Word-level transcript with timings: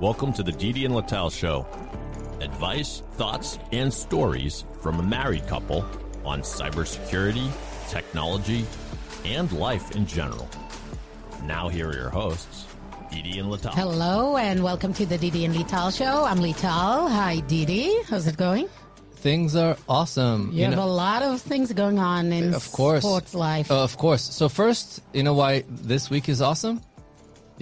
Welcome 0.00 0.32
to 0.32 0.42
the 0.42 0.50
Didi 0.50 0.84
and 0.84 0.94
Lital 0.94 1.30
Show. 1.30 1.66
Advice, 2.40 3.02
thoughts, 3.12 3.58
and 3.70 3.92
stories 3.94 4.64
from 4.80 4.98
a 4.98 5.02
married 5.02 5.46
couple 5.46 5.86
on 6.24 6.40
cybersecurity, 6.40 7.48
technology, 7.88 8.64
and 9.24 9.52
life 9.52 9.94
in 9.94 10.06
general. 10.06 10.48
Now, 11.44 11.68
here 11.68 11.90
are 11.90 11.94
your 11.94 12.08
hosts, 12.10 12.66
Didi 13.12 13.38
and 13.38 13.48
Lital. 13.48 13.74
Hello 13.74 14.36
and 14.36 14.62
welcome 14.64 14.92
to 14.94 15.06
the 15.06 15.18
Didi 15.18 15.44
and 15.44 15.54
Lital 15.54 15.96
show. 15.96 16.24
I'm 16.24 16.38
Lital. 16.38 17.10
Hi, 17.10 17.40
Didi. 17.46 18.02
How's 18.08 18.26
it 18.26 18.36
going? 18.36 18.68
Things 19.14 19.54
are 19.54 19.76
awesome. 19.88 20.50
You, 20.52 20.64
have 20.64 20.78
a 20.78 20.84
lot 20.84 21.22
of 21.22 21.40
things 21.40 21.72
going 21.72 22.00
on 22.00 22.32
in 22.32 22.54
of 22.54 22.72
course, 22.72 23.04
sports 23.04 23.34
life. 23.34 23.70
Uh, 23.70 23.84
of 23.84 23.96
course. 23.96 24.22
So 24.22 24.48
first, 24.48 25.00
you 25.12 25.22
know 25.22 25.34
why 25.34 25.62
this 25.68 26.10
week 26.10 26.28
is 26.28 26.42
awesome? 26.42 26.80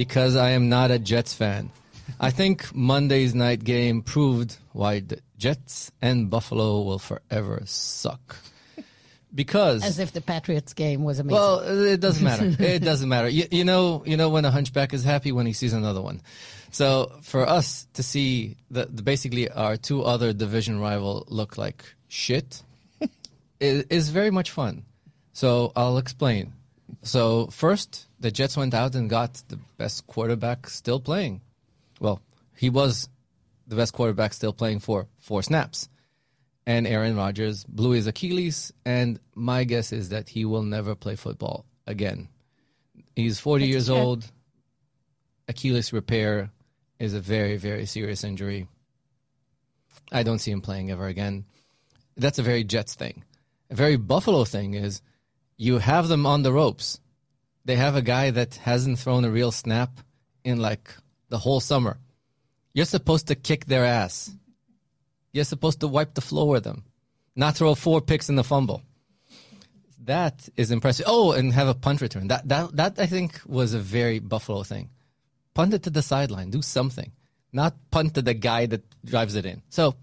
Because 0.00 0.34
I 0.34 0.52
am 0.52 0.70
not 0.70 0.90
a 0.90 0.98
Jets 0.98 1.34
fan. 1.34 1.68
I 2.18 2.30
think 2.30 2.74
Monday's 2.74 3.34
night 3.34 3.62
game 3.62 4.00
proved 4.00 4.56
why 4.72 5.00
the 5.00 5.20
Jets 5.36 5.92
and 6.00 6.30
Buffalo 6.30 6.80
will 6.80 6.98
forever 6.98 7.60
suck. 7.66 8.36
Because 9.34 9.84
As 9.84 9.98
if 9.98 10.10
the 10.12 10.22
Patriots 10.22 10.72
game 10.72 11.04
was 11.04 11.18
amazing. 11.18 11.34
well, 11.34 11.60
it 11.60 12.00
doesn't 12.00 12.24
matter. 12.24 12.46
it 12.58 12.82
doesn't 12.82 13.10
matter. 13.10 13.28
You, 13.28 13.44
you 13.50 13.62
know, 13.62 14.02
you 14.06 14.16
know 14.16 14.30
when 14.30 14.46
a 14.46 14.50
hunchback 14.50 14.94
is 14.94 15.04
happy 15.04 15.32
when 15.32 15.44
he 15.44 15.52
sees 15.52 15.74
another 15.74 16.00
one. 16.00 16.22
So 16.70 17.12
for 17.20 17.46
us 17.46 17.86
to 17.92 18.02
see 18.02 18.56
that 18.70 18.96
the, 18.96 19.02
basically 19.02 19.50
our 19.50 19.76
two 19.76 20.02
other 20.02 20.32
division 20.32 20.80
rival 20.80 21.26
look 21.28 21.58
like 21.58 21.84
shit 22.08 22.62
is, 23.60 23.84
is 23.90 24.08
very 24.08 24.30
much 24.30 24.50
fun. 24.50 24.86
So 25.34 25.74
I'll 25.76 25.98
explain. 25.98 26.54
So 27.02 27.48
first, 27.48 28.06
the 28.20 28.30
Jets 28.30 28.56
went 28.56 28.74
out 28.74 28.94
and 28.94 29.08
got 29.08 29.42
the 29.48 29.58
best 29.78 30.06
quarterback 30.06 30.68
still 30.68 31.00
playing. 31.00 31.40
Well, 31.98 32.20
he 32.54 32.70
was 32.70 33.08
the 33.66 33.76
best 33.76 33.92
quarterback 33.94 34.34
still 34.34 34.52
playing 34.52 34.80
for 34.80 35.08
four 35.18 35.42
snaps. 35.42 35.88
And 36.66 36.86
Aaron 36.86 37.16
Rodgers 37.16 37.64
blew 37.64 37.92
his 37.92 38.06
Achilles, 38.06 38.72
and 38.84 39.18
my 39.34 39.64
guess 39.64 39.92
is 39.92 40.10
that 40.10 40.28
he 40.28 40.44
will 40.44 40.62
never 40.62 40.94
play 40.94 41.16
football 41.16 41.64
again. 41.86 42.28
He's 43.16 43.40
40 43.40 43.64
That's 43.64 43.70
years 43.70 43.86
sad. 43.86 43.92
old. 43.94 44.30
Achilles 45.48 45.92
repair 45.92 46.50
is 46.98 47.14
a 47.14 47.20
very, 47.20 47.56
very 47.56 47.86
serious 47.86 48.22
injury. 48.22 48.68
I 50.12 50.22
don't 50.22 50.38
see 50.38 50.50
him 50.50 50.60
playing 50.60 50.90
ever 50.90 51.06
again. 51.06 51.44
That's 52.16 52.38
a 52.38 52.42
very 52.42 52.62
Jets 52.62 52.94
thing. 52.94 53.24
A 53.70 53.74
very 53.74 53.96
Buffalo 53.96 54.44
thing 54.44 54.74
is 54.74 55.00
you 55.56 55.78
have 55.78 56.08
them 56.08 56.26
on 56.26 56.42
the 56.42 56.52
ropes. 56.52 57.00
They 57.70 57.76
have 57.76 57.94
a 57.94 58.02
guy 58.02 58.32
that 58.32 58.56
hasn't 58.56 58.98
thrown 58.98 59.24
a 59.24 59.30
real 59.30 59.52
snap 59.52 60.00
in 60.42 60.58
like 60.58 60.92
the 61.28 61.38
whole 61.38 61.60
summer. 61.60 61.98
You're 62.74 62.84
supposed 62.84 63.28
to 63.28 63.36
kick 63.36 63.66
their 63.66 63.84
ass. 63.84 64.34
You're 65.32 65.44
supposed 65.44 65.78
to 65.78 65.86
wipe 65.86 66.14
the 66.14 66.20
floor 66.20 66.48
with 66.48 66.64
them, 66.64 66.82
not 67.36 67.54
throw 67.54 67.76
four 67.76 68.00
picks 68.00 68.28
in 68.28 68.34
the 68.34 68.42
fumble. 68.42 68.82
That 70.04 70.48
is 70.56 70.72
impressive. 70.72 71.06
Oh, 71.08 71.30
and 71.30 71.52
have 71.52 71.68
a 71.68 71.74
punt 71.74 72.00
return. 72.00 72.26
That 72.26 72.48
that 72.48 72.74
that 72.74 72.98
I 72.98 73.06
think 73.06 73.40
was 73.46 73.72
a 73.72 73.78
very 73.78 74.18
Buffalo 74.18 74.64
thing. 74.64 74.90
Punt 75.54 75.72
it 75.72 75.84
to 75.84 75.90
the 75.90 76.02
sideline. 76.02 76.50
Do 76.50 76.62
something. 76.62 77.12
Not 77.52 77.76
punt 77.92 78.14
to 78.14 78.22
the 78.22 78.34
guy 78.34 78.66
that 78.66 78.82
drives 79.04 79.36
it 79.36 79.46
in. 79.46 79.62
So 79.68 79.94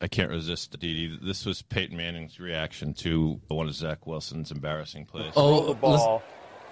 I 0.00 0.06
can't 0.06 0.30
resist, 0.30 0.78
Didi. 0.78 1.18
This 1.20 1.44
was 1.44 1.62
Peyton 1.62 1.96
Manning's 1.96 2.38
reaction 2.38 2.94
to 3.02 3.40
one 3.48 3.66
of 3.66 3.74
Zach 3.74 4.06
Wilson's 4.06 4.52
embarrassing 4.52 5.06
plays. 5.06 5.32
oh, 5.34 5.66
the 5.66 5.74
ball 5.74 6.22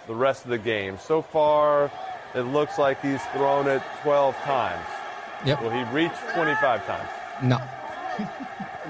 the 0.06 0.14
rest 0.14 0.44
of 0.44 0.50
the 0.50 0.58
game. 0.58 0.98
So 0.98 1.22
far, 1.22 1.90
it 2.34 2.42
looks 2.42 2.78
like 2.78 3.00
he's 3.02 3.22
thrown 3.26 3.66
it 3.66 3.82
12 4.02 4.36
times. 4.38 4.86
Yep. 5.44 5.62
Will 5.62 5.70
he 5.70 5.82
reach 5.92 6.12
25 6.34 6.86
times? 6.86 7.08
no. 7.42 7.60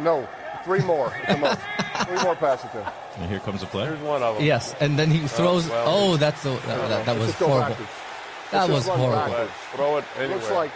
No, 0.01 0.29
three 0.63 0.81
more. 0.81 1.11
at 1.27 1.37
the 1.37 1.41
most. 1.41 1.61
three 2.07 2.23
more 2.23 2.37
passes 2.37 2.71
to 2.73 2.83
him. 2.83 2.93
And 3.19 3.31
here 3.31 3.41
comes 3.41 3.63
a 3.63 3.67
play. 3.67 3.87
Here's 3.87 4.01
one 4.01 4.23
of 4.23 4.37
them. 4.37 4.45
Yes, 4.45 4.75
and 4.79 4.99
then 4.99 5.11
he 5.11 5.25
oh, 5.25 5.27
throws. 5.27 5.69
well, 5.71 5.85
oh, 5.87 6.17
that's 6.19 6.43
the, 6.43 6.53
uh, 6.53 6.67
that, 6.67 6.89
that, 6.89 7.07
that 7.07 7.19
was 7.19 7.29
just 7.29 7.39
horrible. 7.39 7.71
backwards. 7.71 7.91
That 8.51 8.69
was 8.69 8.87
horrible. 8.87 9.17
backwards. 9.17 9.51
Throw 9.73 9.97
it 9.97 10.05
anywhere. 10.19 10.37
Looks 10.37 10.51
like 10.51 10.71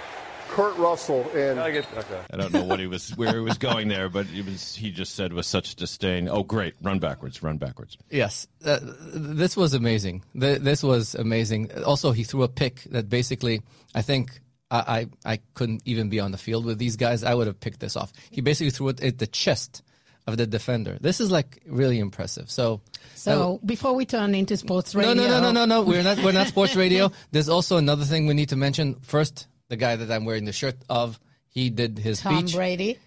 Kurt 0.50 0.76
Russell 0.76 1.28
in. 1.30 1.56
Gotta 1.56 1.72
get- 1.72 1.86
okay. 1.96 2.20
I 2.32 2.36
don't 2.36 2.52
know 2.52 2.64
what 2.64 2.80
he 2.80 2.86
was, 2.86 3.10
where 3.16 3.32
he 3.34 3.40
was 3.40 3.56
going 3.58 3.88
there, 3.88 4.08
but 4.08 4.26
it 4.34 4.44
was. 4.44 4.74
He 4.74 4.90
just 4.90 5.14
said 5.14 5.32
with 5.32 5.46
such 5.46 5.76
disdain, 5.76 6.28
"Oh, 6.28 6.42
great, 6.42 6.74
run 6.82 6.98
backwards, 6.98 7.42
run 7.42 7.56
backwards." 7.58 7.96
Yes, 8.10 8.46
uh, 8.64 8.78
this 9.14 9.56
was 9.56 9.74
amazing. 9.74 10.22
Th- 10.38 10.60
This 10.60 10.82
was 10.82 11.14
amazing. 11.14 11.70
Also, 11.84 12.12
he 12.12 12.24
threw 12.24 12.42
a 12.42 12.48
pick 12.48 12.82
that 12.90 13.08
basically, 13.08 13.62
I 13.94 14.02
think, 14.02 14.40
I, 14.70 15.08
I, 15.24 15.32
I 15.34 15.40
couldn't 15.54 15.82
even 15.84 16.08
be 16.10 16.20
on 16.20 16.32
the 16.32 16.38
field 16.38 16.64
with 16.64 16.78
these 16.78 16.96
guys. 16.96 17.22
I 17.24 17.34
would 17.34 17.46
have 17.46 17.58
picked 17.60 17.80
this 17.80 17.96
off. 17.96 18.12
He 18.30 18.40
basically 18.40 18.70
threw 18.70 18.88
it 18.88 19.02
at 19.02 19.18
the 19.18 19.26
chest 19.26 19.82
of 20.26 20.36
the 20.36 20.46
defender. 20.46 20.98
This 21.00 21.20
is 21.20 21.30
like 21.30 21.62
really 21.66 21.98
impressive. 21.98 22.50
So, 22.50 22.80
so 23.14 23.58
before 23.64 23.94
we 23.94 24.04
turn 24.04 24.34
into 24.34 24.56
sports 24.56 24.94
no, 24.94 25.00
radio, 25.00 25.14
no, 25.14 25.28
no, 25.28 25.40
no, 25.40 25.52
no, 25.52 25.64
no. 25.64 25.82
We're 25.82 26.02
not. 26.02 26.18
We're 26.18 26.32
not 26.32 26.48
sports 26.48 26.76
radio. 26.76 27.10
There's 27.32 27.48
also 27.48 27.78
another 27.78 28.04
thing 28.04 28.26
we 28.26 28.34
need 28.34 28.50
to 28.50 28.56
mention. 28.56 28.96
First, 29.02 29.46
the 29.70 29.76
guy 29.76 29.96
that 29.96 30.10
I'm 30.10 30.26
wearing 30.26 30.44
the 30.44 30.52
shirt 30.52 30.76
of, 30.90 31.18
he 31.48 31.70
did 31.70 31.98
his 31.98 32.20
Tom 32.20 32.40
speech. 32.46 32.54
Brady. 32.54 32.98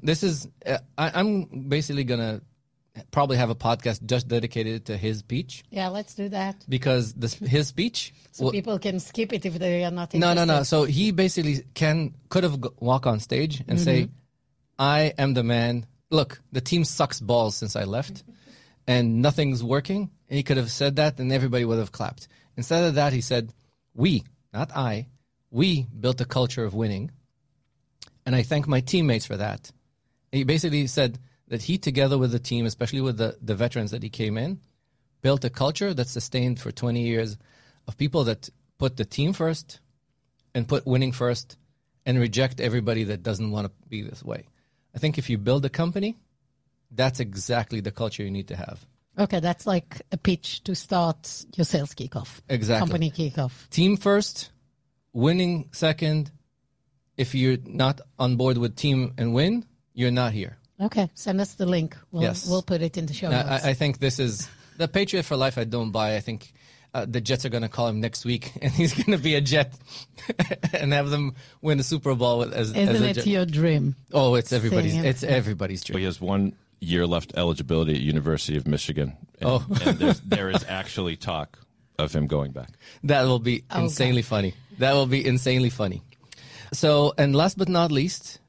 This 0.00 0.22
is. 0.22 0.48
Uh, 0.64 0.78
I, 0.96 1.12
I'm 1.14 1.68
basically 1.68 2.04
gonna 2.04 2.40
probably 3.10 3.36
have 3.36 3.50
a 3.50 3.54
podcast 3.54 4.04
just 4.04 4.28
dedicated 4.28 4.84
to 4.86 4.96
his 4.98 5.18
speech 5.20 5.64
Yeah, 5.70 5.88
let's 5.88 6.14
do 6.14 6.28
that. 6.28 6.56
because 6.68 7.14
this, 7.14 7.34
his 7.34 7.68
speech. 7.68 8.12
So 8.34 8.44
well, 8.44 8.52
people 8.52 8.78
can 8.78 8.98
skip 8.98 9.30
it 9.34 9.44
if 9.44 9.58
they 9.58 9.84
are 9.84 9.90
not 9.90 10.14
no, 10.14 10.30
interested. 10.30 10.34
no, 10.34 10.44
no. 10.46 10.58
No. 10.60 10.62
So 10.62 10.84
he 10.84 11.10
basically 11.10 11.64
can 11.74 12.14
could 12.30 12.44
have 12.44 12.56
walk 12.80 13.06
on 13.06 13.20
stage 13.20 13.62
and 13.68 13.78
say, 13.78 14.08
"I 14.78 15.12
am 15.18 15.34
the 15.34 15.42
man." 15.42 15.84
Look, 16.10 16.40
the 16.50 16.62
team 16.62 16.84
sucks 16.84 17.20
balls 17.20 17.54
since 17.56 17.76
I 17.76 17.84
left, 17.84 18.24
and 18.86 19.20
nothing's 19.20 19.62
working. 19.62 20.10
And 20.30 20.36
he 20.38 20.42
could 20.42 20.56
have 20.56 20.70
said 20.70 20.96
that, 20.96 21.20
and 21.20 21.30
everybody 21.30 21.66
would 21.66 21.78
have 21.78 21.92
clapped. 21.92 22.26
Instead 22.56 22.84
of 22.84 22.94
that, 22.94 23.12
he 23.12 23.20
said, 23.20 23.52
"We, 23.92 24.24
not 24.54 24.74
I, 24.74 25.08
we 25.52 25.86
built 26.00 26.20
a 26.20 26.24
culture 26.24 26.64
of 26.64 26.74
winning, 26.74 27.12
and 28.26 28.34
I 28.34 28.42
thank 28.42 28.66
my 28.66 28.80
teammates 28.80 29.26
for 29.26 29.36
that." 29.36 29.70
He 30.32 30.42
basically 30.42 30.88
said 30.88 31.20
that 31.48 31.62
he, 31.62 31.78
together 31.78 32.18
with 32.18 32.32
the 32.32 32.38
team, 32.38 32.64
especially 32.66 33.02
with 33.02 33.18
the, 33.18 33.36
the 33.42 33.54
veterans 33.54 33.90
that 33.90 34.02
he 34.02 34.08
came 34.08 34.38
in, 34.38 34.58
built 35.20 35.44
a 35.44 35.50
culture 35.50 35.92
that 35.92 36.08
sustained 36.08 36.58
for 36.58 36.72
20 36.72 37.02
years 37.02 37.36
of 37.86 37.98
people 37.98 38.24
that 38.24 38.48
put 38.78 38.96
the 38.96 39.04
team 39.04 39.32
first 39.32 39.80
and 40.54 40.66
put 40.66 40.86
winning 40.86 41.12
first 41.12 41.56
and 42.06 42.18
reject 42.18 42.60
everybody 42.60 43.04
that 43.04 43.22
doesn't 43.22 43.50
want 43.50 43.66
to 43.66 43.72
be 43.88 44.02
this 44.02 44.24
way. 44.24 44.46
I 44.94 44.98
think 44.98 45.18
if 45.18 45.30
you 45.30 45.38
build 45.38 45.64
a 45.64 45.68
company, 45.68 46.16
that's 46.90 47.20
exactly 47.20 47.80
the 47.80 47.90
culture 47.90 48.22
you 48.22 48.30
need 48.30 48.48
to 48.48 48.56
have. 48.56 48.84
Okay, 49.18 49.40
that's 49.40 49.66
like 49.66 50.00
a 50.10 50.16
pitch 50.16 50.64
to 50.64 50.74
start 50.74 51.44
your 51.54 51.66
sales 51.66 51.94
kickoff. 51.94 52.40
Exactly. 52.48 52.88
Company 52.88 53.10
kickoff. 53.10 53.68
Team 53.68 53.96
first, 53.96 54.50
winning 55.12 55.68
second. 55.72 56.30
If 57.16 57.34
you're 57.34 57.58
not 57.66 58.00
on 58.18 58.36
board 58.36 58.56
with 58.58 58.74
team 58.76 59.12
and 59.18 59.34
win, 59.34 59.64
you're 59.94 60.10
not 60.10 60.32
here. 60.32 60.56
Okay, 60.80 61.10
send 61.14 61.40
us 61.40 61.54
the 61.54 61.66
link. 61.66 61.96
We'll, 62.10 62.22
Yes. 62.22 62.48
we'll 62.48 62.62
put 62.62 62.80
it 62.82 62.96
in 62.96 63.06
the 63.06 63.12
show 63.14 63.28
I, 63.28 63.30
notes. 63.30 63.64
I 63.64 63.70
I 63.70 63.74
think 63.74 63.98
this 63.98 64.18
is 64.18 64.48
the 64.78 64.88
Patriot 64.88 65.24
for 65.24 65.36
life. 65.36 65.58
I 65.58 65.64
don't 65.64 65.90
buy. 65.92 66.16
I 66.16 66.20
think 66.20 66.52
uh, 66.94 67.04
the 67.08 67.20
Jets 67.20 67.44
are 67.44 67.50
going 67.50 67.62
to 67.62 67.68
call 67.68 67.86
him 67.88 68.00
next 68.00 68.24
week, 68.24 68.52
and 68.62 68.72
he's 68.72 68.94
going 68.94 69.16
to 69.16 69.22
be 69.22 69.34
a 69.34 69.40
Jet 69.40 69.74
and 70.72 70.92
have 70.92 71.10
them 71.10 71.34
win 71.60 71.78
the 71.78 71.84
Super 71.84 72.14
Bowl 72.14 72.38
with, 72.40 72.52
as, 72.54 72.70
as 72.72 72.88
Isn't 72.88 73.04
a 73.04 73.08
it 73.10 73.14
Jet. 73.14 73.26
your 73.26 73.46
dream? 73.46 73.94
Oh, 74.12 74.34
it's 74.34 74.52
everybody's. 74.52 74.92
Same. 74.94 75.04
It's 75.04 75.22
everybody's 75.22 75.84
dream. 75.84 75.98
He 75.98 76.04
has 76.06 76.20
one 76.20 76.54
year 76.80 77.06
left 77.06 77.34
eligibility 77.36 77.94
at 77.94 78.00
University 78.00 78.56
of 78.56 78.66
Michigan. 78.66 79.16
And, 79.40 79.50
Oh. 79.50 79.64
and 79.84 79.98
there's, 79.98 80.64
actually 80.68 81.16
talk 81.16 81.58
of 81.98 82.12
him 82.12 82.26
going 82.26 82.50
back. 82.52 82.70
That 83.04 83.22
will 83.24 83.38
be 83.38 83.62
Oh, 83.70 83.84
insanely 83.84 84.22
funny. 84.22 84.54
That 84.78 84.94
will 84.94 85.06
be 85.06 85.24
insanely 85.26 85.70
funny. 85.70 86.02
So, 86.72 87.12
and 87.18 87.34
last 87.36 87.58
but 87.58 87.68
not 87.68 87.92
least, 87.92 88.40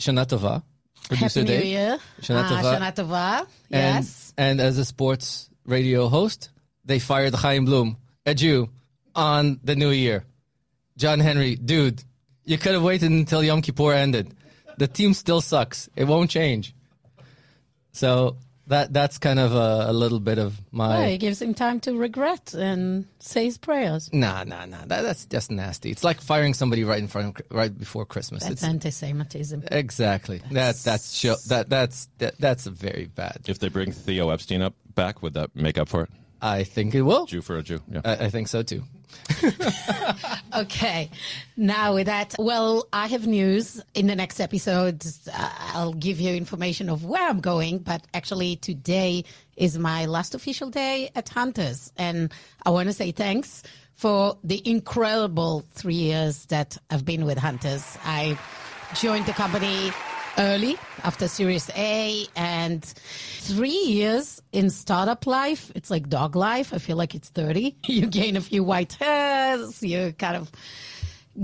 Shana 0.00 0.26
Tova, 0.26 0.62
producer 1.08 1.40
Happy 1.40 1.58
New. 1.58 1.64
Year. 1.64 1.98
Shana 2.20 2.42
Ah, 2.44 2.48
Tova. 2.62 2.78
Shana 2.78 2.94
Tova. 2.94 3.38
And, 3.70 4.04
Yes. 4.04 4.34
and 4.36 4.60
as 4.60 4.78
a 4.78 4.84
sports 4.84 5.48
radio 5.64 6.08
host, 6.08 6.50
they 6.84 6.98
fired 6.98 7.34
Chaim 7.34 7.64
Bloom, 7.64 7.96
a 8.26 8.34
Jew, 8.34 8.68
on 9.14 9.60
the 9.62 9.76
new 9.76 9.90
year. 9.90 10.24
John 10.96 11.20
Henry, 11.20 11.54
dude, 11.56 12.02
you 12.44 12.58
could 12.58 12.72
have 12.72 12.82
waited 12.82 13.10
until 13.10 13.42
Yom 13.44 13.62
Kippur 13.62 13.92
ended. 13.92 14.34
The 14.78 14.88
team 14.88 15.14
still 15.14 15.40
sucks. 15.40 15.88
It 15.96 16.04
won't 16.04 16.30
change. 16.30 16.74
So 17.92 18.36
that 18.68 18.92
that's 18.92 19.18
kind 19.18 19.38
of 19.38 19.54
a, 19.54 19.90
a 19.90 19.92
little 19.92 20.20
bit 20.20 20.38
of 20.38 20.58
my. 20.70 20.96
Oh, 20.96 21.08
it 21.08 21.18
gives 21.18 21.42
him 21.42 21.54
time 21.54 21.80
to 21.80 21.96
regret 21.96 22.54
and 22.54 23.06
say 23.18 23.44
his 23.44 23.58
prayers. 23.58 24.10
Nah, 24.12 24.44
nah, 24.44 24.66
nah. 24.66 24.84
That, 24.86 25.02
that's 25.02 25.26
just 25.26 25.50
nasty. 25.50 25.90
It's 25.90 26.04
like 26.04 26.20
firing 26.20 26.54
somebody 26.54 26.84
right 26.84 26.98
in 26.98 27.08
front, 27.08 27.40
of, 27.40 27.46
right 27.50 27.76
before 27.76 28.06
Christmas. 28.06 28.42
That's 28.42 28.54
it's 28.54 28.64
anti-Semitism. 28.64 29.64
exactly 29.72 30.42
that. 30.52 30.76
That's 30.76 31.14
show, 31.14 31.36
that. 31.48 31.68
That's 31.68 32.08
that, 32.18 32.38
that's 32.38 32.66
a 32.66 32.70
very 32.70 33.06
bad. 33.06 33.40
If 33.46 33.58
they 33.58 33.68
bring 33.68 33.92
Theo 33.92 34.30
Epstein 34.30 34.62
up 34.62 34.74
back, 34.94 35.22
would 35.22 35.34
that 35.34 35.54
make 35.54 35.78
up 35.78 35.88
for 35.88 36.02
it? 36.02 36.10
I 36.40 36.64
think 36.64 36.94
it 36.94 37.02
will. 37.02 37.26
Jew 37.26 37.42
for 37.42 37.56
a 37.56 37.62
Jew. 37.62 37.80
Yeah. 37.90 38.02
I, 38.04 38.26
I 38.26 38.30
think 38.30 38.48
so 38.48 38.62
too. 38.62 38.84
Okay. 40.54 41.10
Now 41.56 41.94
with 41.94 42.06
that, 42.06 42.34
well, 42.38 42.88
I 42.92 43.06
have 43.08 43.26
news 43.26 43.82
in 43.94 44.06
the 44.06 44.16
next 44.16 44.40
episode. 44.40 45.04
Uh, 45.32 45.50
I'll 45.72 45.92
give 45.92 46.20
you 46.20 46.34
information 46.34 46.88
of 46.88 47.04
where 47.04 47.28
I'm 47.28 47.40
going, 47.40 47.78
but 47.78 48.04
actually 48.14 48.56
today 48.56 49.24
is 49.56 49.78
my 49.78 50.06
last 50.06 50.34
official 50.34 50.70
day 50.70 51.10
at 51.14 51.28
Hunters. 51.28 51.92
And 51.96 52.32
I 52.64 52.70
want 52.70 52.88
to 52.88 52.92
say 52.92 53.12
thanks 53.12 53.62
for 53.92 54.38
the 54.42 54.62
incredible 54.68 55.64
three 55.72 55.94
years 55.94 56.46
that 56.46 56.76
I've 56.90 57.04
been 57.04 57.24
with 57.24 57.38
Hunters. 57.38 57.98
I 58.04 58.38
joined 58.94 59.26
the 59.26 59.32
company 59.32 59.92
early 60.38 60.76
after 61.02 61.26
Series 61.28 61.68
A 61.76 62.26
and 62.36 62.84
three 62.84 63.70
years 63.70 64.40
in 64.52 64.70
startup 64.70 65.26
life. 65.26 65.72
It's 65.74 65.90
like 65.90 66.08
dog 66.08 66.36
life. 66.36 66.72
I 66.72 66.78
feel 66.78 66.96
like 66.96 67.14
it's 67.14 67.28
30. 67.28 67.76
You 67.86 68.06
gain 68.06 68.36
a 68.36 68.40
few 68.40 68.62
white 68.62 68.92
hairs. 68.94 69.82
You 69.82 70.14
kind 70.16 70.36
of 70.36 70.50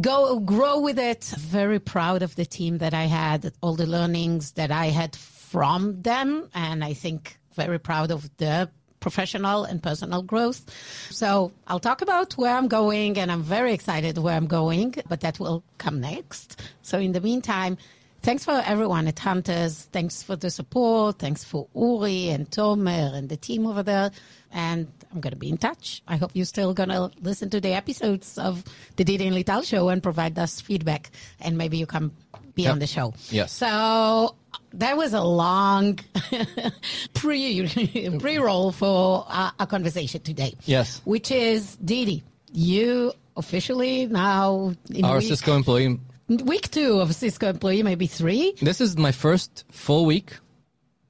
go 0.00 0.38
grow 0.38 0.80
with 0.80 0.98
it. 0.98 1.24
Very 1.38 1.80
proud 1.80 2.22
of 2.22 2.36
the 2.36 2.44
team 2.44 2.78
that 2.78 2.94
I 2.94 3.04
had, 3.04 3.52
all 3.60 3.74
the 3.74 3.86
learnings 3.86 4.52
that 4.52 4.70
I 4.70 4.86
had 4.86 5.16
from 5.16 6.00
them. 6.02 6.48
And 6.54 6.84
I 6.84 6.92
think 6.94 7.38
very 7.54 7.78
proud 7.78 8.10
of 8.10 8.30
the 8.36 8.70
professional 9.00 9.64
and 9.64 9.82
personal 9.82 10.22
growth. 10.22 10.64
So 11.10 11.52
I'll 11.66 11.80
talk 11.88 12.00
about 12.00 12.32
where 12.38 12.56
I'm 12.56 12.68
going 12.68 13.18
and 13.18 13.30
I'm 13.30 13.42
very 13.42 13.74
excited 13.74 14.16
where 14.16 14.34
I'm 14.34 14.46
going, 14.46 14.94
but 15.08 15.20
that 15.20 15.38
will 15.38 15.62
come 15.76 16.00
next. 16.00 16.62
So 16.80 16.98
in 16.98 17.12
the 17.12 17.20
meantime, 17.20 17.76
thanks 18.24 18.44
for 18.44 18.60
everyone 18.64 19.06
at 19.06 19.18
Hunters. 19.18 19.84
Thanks 19.92 20.22
for 20.22 20.34
the 20.36 20.50
support. 20.50 21.18
Thanks 21.18 21.44
for 21.44 21.68
Uri 21.74 22.30
and 22.30 22.50
Tomer 22.50 23.14
and 23.14 23.28
the 23.28 23.36
team 23.36 23.66
over 23.66 23.82
there. 23.82 24.10
And 24.50 24.88
I'm 25.12 25.20
going 25.20 25.32
to 25.32 25.36
be 25.38 25.48
in 25.50 25.58
touch. 25.58 26.02
I 26.08 26.16
hope 26.16 26.30
you're 26.34 26.44
still 26.46 26.74
going 26.74 26.88
to 26.88 27.10
listen 27.20 27.50
to 27.50 27.60
the 27.60 27.72
episodes 27.74 28.38
of 28.38 28.64
the 28.96 29.04
Didi 29.04 29.26
and 29.26 29.36
Lital 29.36 29.64
show 29.64 29.88
and 29.90 30.02
provide 30.02 30.38
us 30.38 30.60
feedback. 30.60 31.10
And 31.40 31.58
maybe 31.58 31.76
you 31.76 31.86
come 31.86 32.12
be 32.54 32.62
Yep. 32.62 32.72
on 32.72 32.78
the 32.78 32.86
show. 32.86 33.12
Yes. 33.30 33.52
So 33.52 34.36
that 34.74 34.96
was 34.96 35.12
a 35.12 35.22
long 35.22 35.98
pre 37.14 37.68
pre 38.20 38.38
roll 38.38 38.72
for 38.72 39.26
uh, 39.28 39.50
a 39.58 39.66
conversation 39.66 40.20
today. 40.22 40.54
Yes. 40.64 41.00
Which 41.04 41.30
is 41.30 41.76
Didi. 41.76 42.22
You 42.52 43.12
officially 43.36 44.06
now 44.06 44.72
Our 45.02 45.18
week, 45.18 45.26
Cisco 45.28 45.56
employee. 45.56 45.98
Week 46.28 46.70
two 46.70 47.00
of 47.00 47.14
Cisco 47.14 47.48
employee, 47.48 47.82
maybe 47.82 48.06
three. 48.06 48.54
This 48.60 48.80
is 48.80 48.96
my 48.96 49.12
first 49.12 49.64
full 49.70 50.06
week 50.06 50.34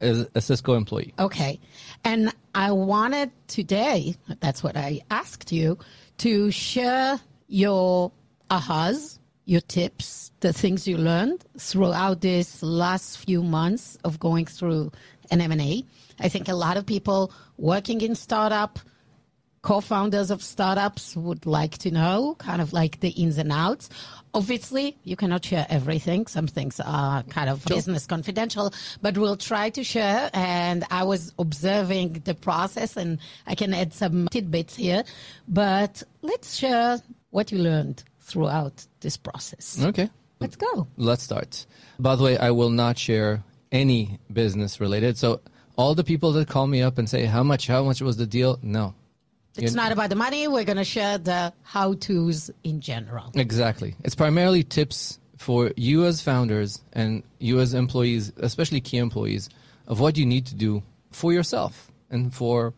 as 0.01 0.27
a 0.35 0.41
Cisco 0.41 0.75
employee. 0.75 1.15
Okay. 1.19 1.61
And 2.05 2.33
I 2.55 2.73
wanted 2.73 3.31
today, 3.49 4.17
that's 4.41 4.63
what 4.63 4.77
I 4.77 5.01
asked 5.11 5.53
you, 5.53 5.79
to 6.19 6.51
share 6.51 7.21
your 7.49 8.13
ahas, 8.51 9.19
your 9.47 9.61
tips, 9.61 10.33
the 10.41 10.53
things 10.53 10.87
you 10.87 10.97
learned 10.97 11.45
throughout 11.59 12.21
this 12.21 12.63
last 12.63 13.19
few 13.19 13.43
months 13.43 13.99
of 14.05 14.19
going 14.19 14.47
through 14.47 14.93
an 15.31 15.41
M&A. 15.41 15.85
I 16.21 16.29
think 16.29 16.49
a 16.49 16.55
lot 16.55 16.77
of 16.77 16.87
people 16.87 17.33
working 17.57 18.01
in 18.01 18.15
startup, 18.15 18.79
co-founders 19.65 20.31
of 20.31 20.43
startups 20.43 21.17
would 21.17 21.47
like 21.47 21.79
to 21.79 21.91
know 21.91 22.37
kind 22.39 22.61
of 22.61 22.75
like 22.75 23.01
the 23.01 23.09
ins 23.09 23.39
and 23.39 23.51
outs. 23.51 23.89
Obviously, 24.35 24.95
you 25.05 25.17
cannot 25.17 25.43
share 25.43 25.67
everything. 25.71 26.27
Some 26.27 26.47
things 26.47 26.81
are 26.81 27.23
kind 27.25 27.49
of 27.49 27.65
business 27.65 28.07
confidential, 28.07 28.75
but 29.01 29.17
we'll 29.17 29.39
try 29.39 29.71
to 29.71 29.83
share. 29.83 30.29
And 30.35 30.85
I 30.91 31.05
was 31.05 31.33
observing 31.39 32.25
the 32.27 32.35
process 32.35 32.99
and 32.99 33.19
I 33.47 33.55
can 33.55 33.73
add 33.73 33.95
some 33.95 34.29
tidbits 34.29 34.77
here, 34.77 35.03
but 35.49 36.03
let's 36.21 36.57
share 36.57 37.01
what 37.31 37.51
you 37.51 37.59
learned 37.59 38.05
throughout 38.21 38.87
this 39.01 39.17
process. 39.17 39.83
Okay. 39.83 40.11
Let's 40.41 40.57
go. 40.57 40.87
Let's 40.99 41.23
start. 41.23 41.65
By 41.99 42.17
the 42.17 42.23
way, 42.23 42.37
I 42.37 42.51
will 42.51 42.71
not 42.71 42.99
share 42.99 43.43
any 43.73 44.19
business 44.31 44.79
related. 44.79 45.17
So 45.17 45.41
all 45.77 45.95
the 45.95 46.05
people 46.05 46.33
that 46.33 46.49
call 46.49 46.67
me 46.67 46.83
up 46.83 46.99
and 46.99 47.09
say 47.09 47.25
how 47.25 47.43
much, 47.43 47.67
how 47.67 47.83
much 47.83 48.03
was 48.03 48.19
the 48.19 48.27
deal? 48.27 48.59
No. 48.63 48.95
It's 49.57 49.73
You- 49.73 49.77
not 49.77 49.93
about 49.93 50.11
the 50.11 50.17
money. 50.17 50.49
We're 50.49 50.65
going 50.65 50.79
to 50.79 50.85
share 50.85 51.17
the 51.19 51.53
how 51.63 51.95
to's 51.95 52.51
in 52.65 52.81
general. 52.81 53.31
Exactly. 53.35 53.95
It's 54.05 54.15
primarily 54.15 54.65
tips 54.65 55.19
for 55.37 55.73
you 55.77 56.07
as 56.07 56.21
founders 56.21 56.83
and 56.93 57.23
you 57.39 57.61
as 57.61 57.75
employees, 57.75 58.33
especially 58.39 58.81
key 58.81 58.97
employees, 58.99 59.49
of 59.87 60.01
what 60.01 60.17
you 60.17 60.27
need 60.27 60.47
to 60.47 60.55
do 60.55 60.83
for 61.11 61.33
yourself 61.33 61.91
and 62.11 62.33
for 62.35 62.75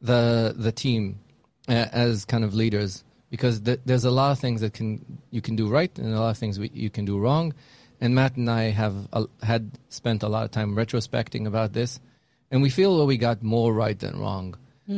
the 0.00 0.54
the 0.56 0.72
team 0.72 1.18
uh, 1.68 1.72
as 1.92 2.24
kind 2.24 2.44
of 2.44 2.54
leaders. 2.54 3.04
Because 3.30 3.60
th- 3.60 3.80
there's 3.84 4.04
a 4.06 4.10
lot 4.10 4.30
of 4.32 4.38
things 4.38 4.62
that 4.62 4.72
can 4.72 5.04
you 5.30 5.42
can 5.42 5.56
do 5.56 5.68
right 5.68 5.96
and 5.98 6.14
a 6.14 6.18
lot 6.20 6.30
of 6.30 6.38
things 6.38 6.58
we, 6.58 6.70
you 6.72 6.88
can 6.88 7.04
do 7.04 7.18
wrong. 7.18 7.52
And 8.00 8.14
Matt 8.14 8.36
and 8.36 8.48
I 8.48 8.70
have 8.70 8.94
uh, 9.12 9.24
had 9.42 9.72
spent 9.90 10.22
a 10.22 10.28
lot 10.28 10.44
of 10.44 10.50
time 10.52 10.74
retrospecting 10.76 11.46
about 11.46 11.72
this, 11.74 12.00
and 12.50 12.62
we 12.62 12.70
feel 12.70 12.96
that 12.98 13.04
we 13.06 13.18
got 13.18 13.42
more 13.42 13.74
right 13.74 13.98
than 13.98 14.18
wrong 14.18 14.56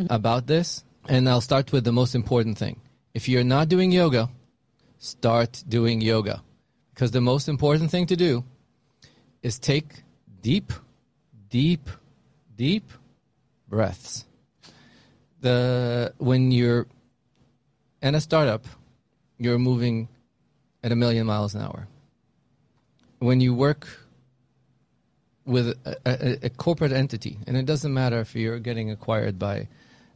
about 0.08 0.46
this. 0.46 0.84
And 1.10 1.28
I'll 1.28 1.40
start 1.40 1.72
with 1.72 1.82
the 1.82 1.90
most 1.90 2.14
important 2.14 2.56
thing. 2.56 2.80
If 3.14 3.28
you're 3.28 3.42
not 3.42 3.68
doing 3.68 3.90
yoga, 3.90 4.30
start 4.98 5.64
doing 5.68 6.00
yoga. 6.00 6.40
Because 6.94 7.10
the 7.10 7.20
most 7.20 7.48
important 7.48 7.90
thing 7.90 8.06
to 8.06 8.14
do 8.14 8.44
is 9.42 9.58
take 9.58 10.04
deep, 10.40 10.72
deep, 11.48 11.90
deep 12.56 12.92
breaths. 13.68 14.24
The 15.40 16.14
when 16.18 16.52
you're 16.52 16.86
in 18.00 18.14
a 18.14 18.20
startup, 18.20 18.64
you're 19.36 19.58
moving 19.58 20.06
at 20.84 20.92
a 20.92 20.96
million 20.96 21.26
miles 21.26 21.56
an 21.56 21.62
hour. 21.62 21.88
When 23.18 23.40
you 23.40 23.52
work 23.52 23.88
with 25.44 25.76
a, 25.84 25.96
a, 26.06 26.46
a 26.46 26.50
corporate 26.50 26.92
entity, 26.92 27.36
and 27.48 27.56
it 27.56 27.66
doesn't 27.66 27.92
matter 27.92 28.20
if 28.20 28.36
you're 28.36 28.60
getting 28.60 28.92
acquired 28.92 29.40
by 29.40 29.66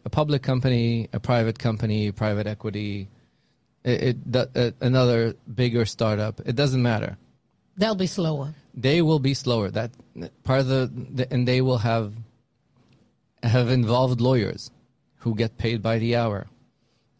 a 0.05 0.11
public 0.11 0.43
company, 0.43 1.09
a 1.13 1.21
private 1.21 1.59
company, 1.59 2.13
private 2.13 2.47
equity, 2.47 3.09
it, 3.85 4.03
it, 4.03 4.33
that- 4.33 4.57
uh, 4.57 4.71
another 4.81 5.35
bigger 5.55 5.85
startup. 5.85 6.41
It 6.45 6.57
doesn't 6.57 6.83
matter. 6.83 7.17
They'll 7.77 7.95
be 7.95 8.07
slower. 8.07 8.55
They 8.75 9.03
will 9.03 9.19
be 9.19 9.35
slower. 9.35 9.71
That 9.71 9.91
part 10.45 10.61
of 10.61 10.69
the, 10.69 10.91
the 11.13 11.33
and 11.33 11.47
they 11.49 11.61
will 11.61 11.79
have 11.79 12.13
have 13.43 13.69
involved 13.69 14.21
lawyers 14.21 14.71
who 15.17 15.35
get 15.35 15.59
paid 15.59 15.83
by 15.83 15.99
the 15.99 16.17
hour 16.17 16.47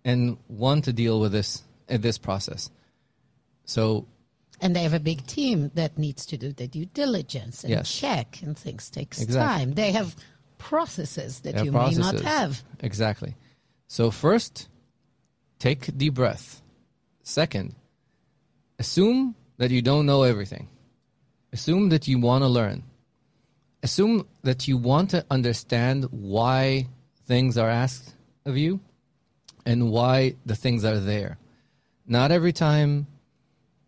and 0.05 0.37
want 0.49 0.85
to 0.85 0.93
deal 0.93 1.21
with 1.21 1.33
this 1.33 1.63
in 1.89 2.01
this 2.01 2.19
process. 2.19 2.71
So 3.65 4.07
And 4.61 4.75
they 4.77 4.83
have 4.85 4.95
a 4.95 5.01
big 5.01 5.27
team 5.27 5.71
that 5.75 5.99
needs 5.99 6.25
to 6.27 6.37
do 6.37 6.53
the 6.53 6.67
due 6.69 6.87
diligence 6.87 7.65
and 7.65 7.71
Yes. 7.71 7.93
check, 7.93 8.41
and 8.43 8.57
things 8.57 8.91
takes 8.91 9.21
Exactly. 9.21 9.47
time. 9.67 9.75
They 9.75 9.93
have 9.93 10.15
processes 10.65 11.41
that 11.41 11.63
you 11.65 11.71
may 11.71 11.91
not 11.91 12.21
have. 12.21 12.65
Exactly. 12.81 13.37
So 13.87 14.11
first, 14.11 14.69
take 15.59 15.89
a 15.89 15.93
deep 15.93 16.15
breath. 16.15 16.63
Second, 17.23 17.77
assume 18.79 19.37
that 19.59 19.71
you 19.71 19.83
don't 19.83 20.07
know 20.07 20.23
everything. 20.23 20.69
Assume 21.53 21.91
that 21.91 22.09
you 22.09 22.19
want 22.19 22.43
to 22.43 22.49
learn. 22.49 22.83
Assume 23.83 24.27
that 24.43 24.67
you 24.67 24.79
want 24.79 25.11
to 25.11 25.25
understand 25.31 26.07
why 26.11 26.89
things 27.27 27.59
are 27.59 27.69
asked 27.69 28.15
of 28.47 28.57
you 28.57 28.81
and 29.67 29.91
why 29.91 30.35
the 30.47 30.57
things 30.57 30.85
are 30.85 30.99
there. 30.99 31.39
Not 32.07 32.33
every 32.33 32.53
time 32.53 33.07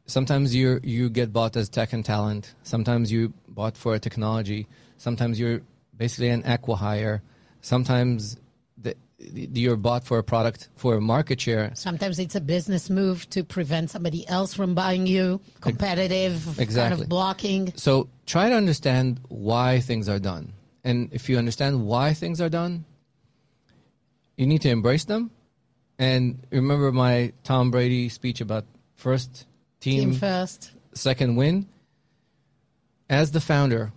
sometimes 0.04 0.54
you 0.54 0.80
you 0.82 1.08
get 1.08 1.32
bought 1.32 1.56
as 1.56 1.68
tech 1.70 1.94
and 1.94 2.04
talent. 2.04 2.54
Sometimes 2.62 3.10
you 3.10 3.32
bought 3.48 3.76
for 3.76 3.94
a 3.94 3.98
technology. 3.98 4.66
Sometimes 4.98 5.40
you're 5.40 5.62
basically 5.96 6.28
an 6.28 6.42
acquihire. 6.42 7.20
Sometimes 7.60 8.36
the, 8.78 8.94
you're 9.18 9.76
bought 9.76 10.04
for 10.04 10.18
a 10.18 10.24
product 10.24 10.68
for 10.76 10.96
a 10.96 11.00
market 11.00 11.40
share. 11.40 11.72
Sometimes 11.74 12.18
it's 12.18 12.34
a 12.34 12.40
business 12.40 12.90
move 12.90 13.28
to 13.30 13.44
prevent 13.44 13.90
somebody 13.90 14.26
else 14.28 14.54
from 14.54 14.74
buying 14.74 15.06
you, 15.06 15.40
competitive, 15.60 16.58
exactly. 16.60 16.90
kind 16.90 17.02
of 17.02 17.08
blocking. 17.08 17.72
So 17.76 18.08
try 18.26 18.48
to 18.48 18.54
understand 18.54 19.20
why 19.28 19.80
things 19.80 20.08
are 20.08 20.18
done. 20.18 20.52
And 20.84 21.12
if 21.12 21.28
you 21.28 21.38
understand 21.38 21.86
why 21.86 22.14
things 22.14 22.40
are 22.40 22.48
done, 22.48 22.84
you 24.36 24.46
need 24.46 24.62
to 24.62 24.68
embrace 24.68 25.04
them. 25.04 25.30
And 25.98 26.46
remember 26.50 26.92
my 26.92 27.32
Tom 27.42 27.70
Brady 27.70 28.08
speech 28.08 28.40
about 28.40 28.64
first 28.94 29.46
Team 29.80 30.14
first. 30.14 30.72
second 30.94 31.36
win. 31.36 31.68
As 33.08 33.30
the 33.30 33.40
founder, 33.40 33.92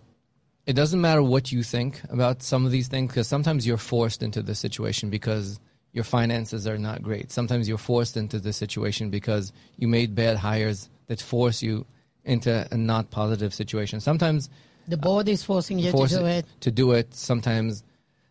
it 0.70 0.76
doesn't 0.76 1.02
matter 1.02 1.24
what 1.24 1.52
you 1.52 1.64
think 1.64 2.00
about 2.12 2.44
some 2.44 2.64
of 2.64 2.72
these 2.72 2.88
things 2.88 3.12
because 3.12 3.28
sometimes 3.28 3.66
you're 3.66 3.76
forced 3.76 4.22
into 4.22 4.44
the 4.44 4.54
situation 4.54 5.10
because 5.10 5.60
your 5.94 6.04
finances 6.04 6.68
are 6.68 6.78
not 6.78 7.02
great. 7.02 7.32
Sometimes 7.32 7.68
you're 7.68 7.80
forced 7.80 8.16
into 8.16 8.40
the 8.40 8.54
situation 8.54 9.10
because 9.10 9.52
you 9.78 9.88
made 9.88 10.14
bad 10.14 10.38
hires 10.38 10.88
that 11.08 11.20
force 11.20 11.64
you 11.64 11.88
into 12.24 12.68
a 12.72 12.78
not 12.78 13.10
positive 13.10 13.52
situation. 13.52 14.00
Sometimes 14.00 14.48
The 14.88 14.98
board 14.98 15.28
is 15.28 15.44
forcing 15.44 15.80
you 15.80 15.90
force 15.90 16.12
to 16.12 16.20
do 16.20 16.26
it. 16.28 16.46
to 16.60 16.70
do 16.70 16.92
it. 16.92 17.16
Sometimes 17.16 17.84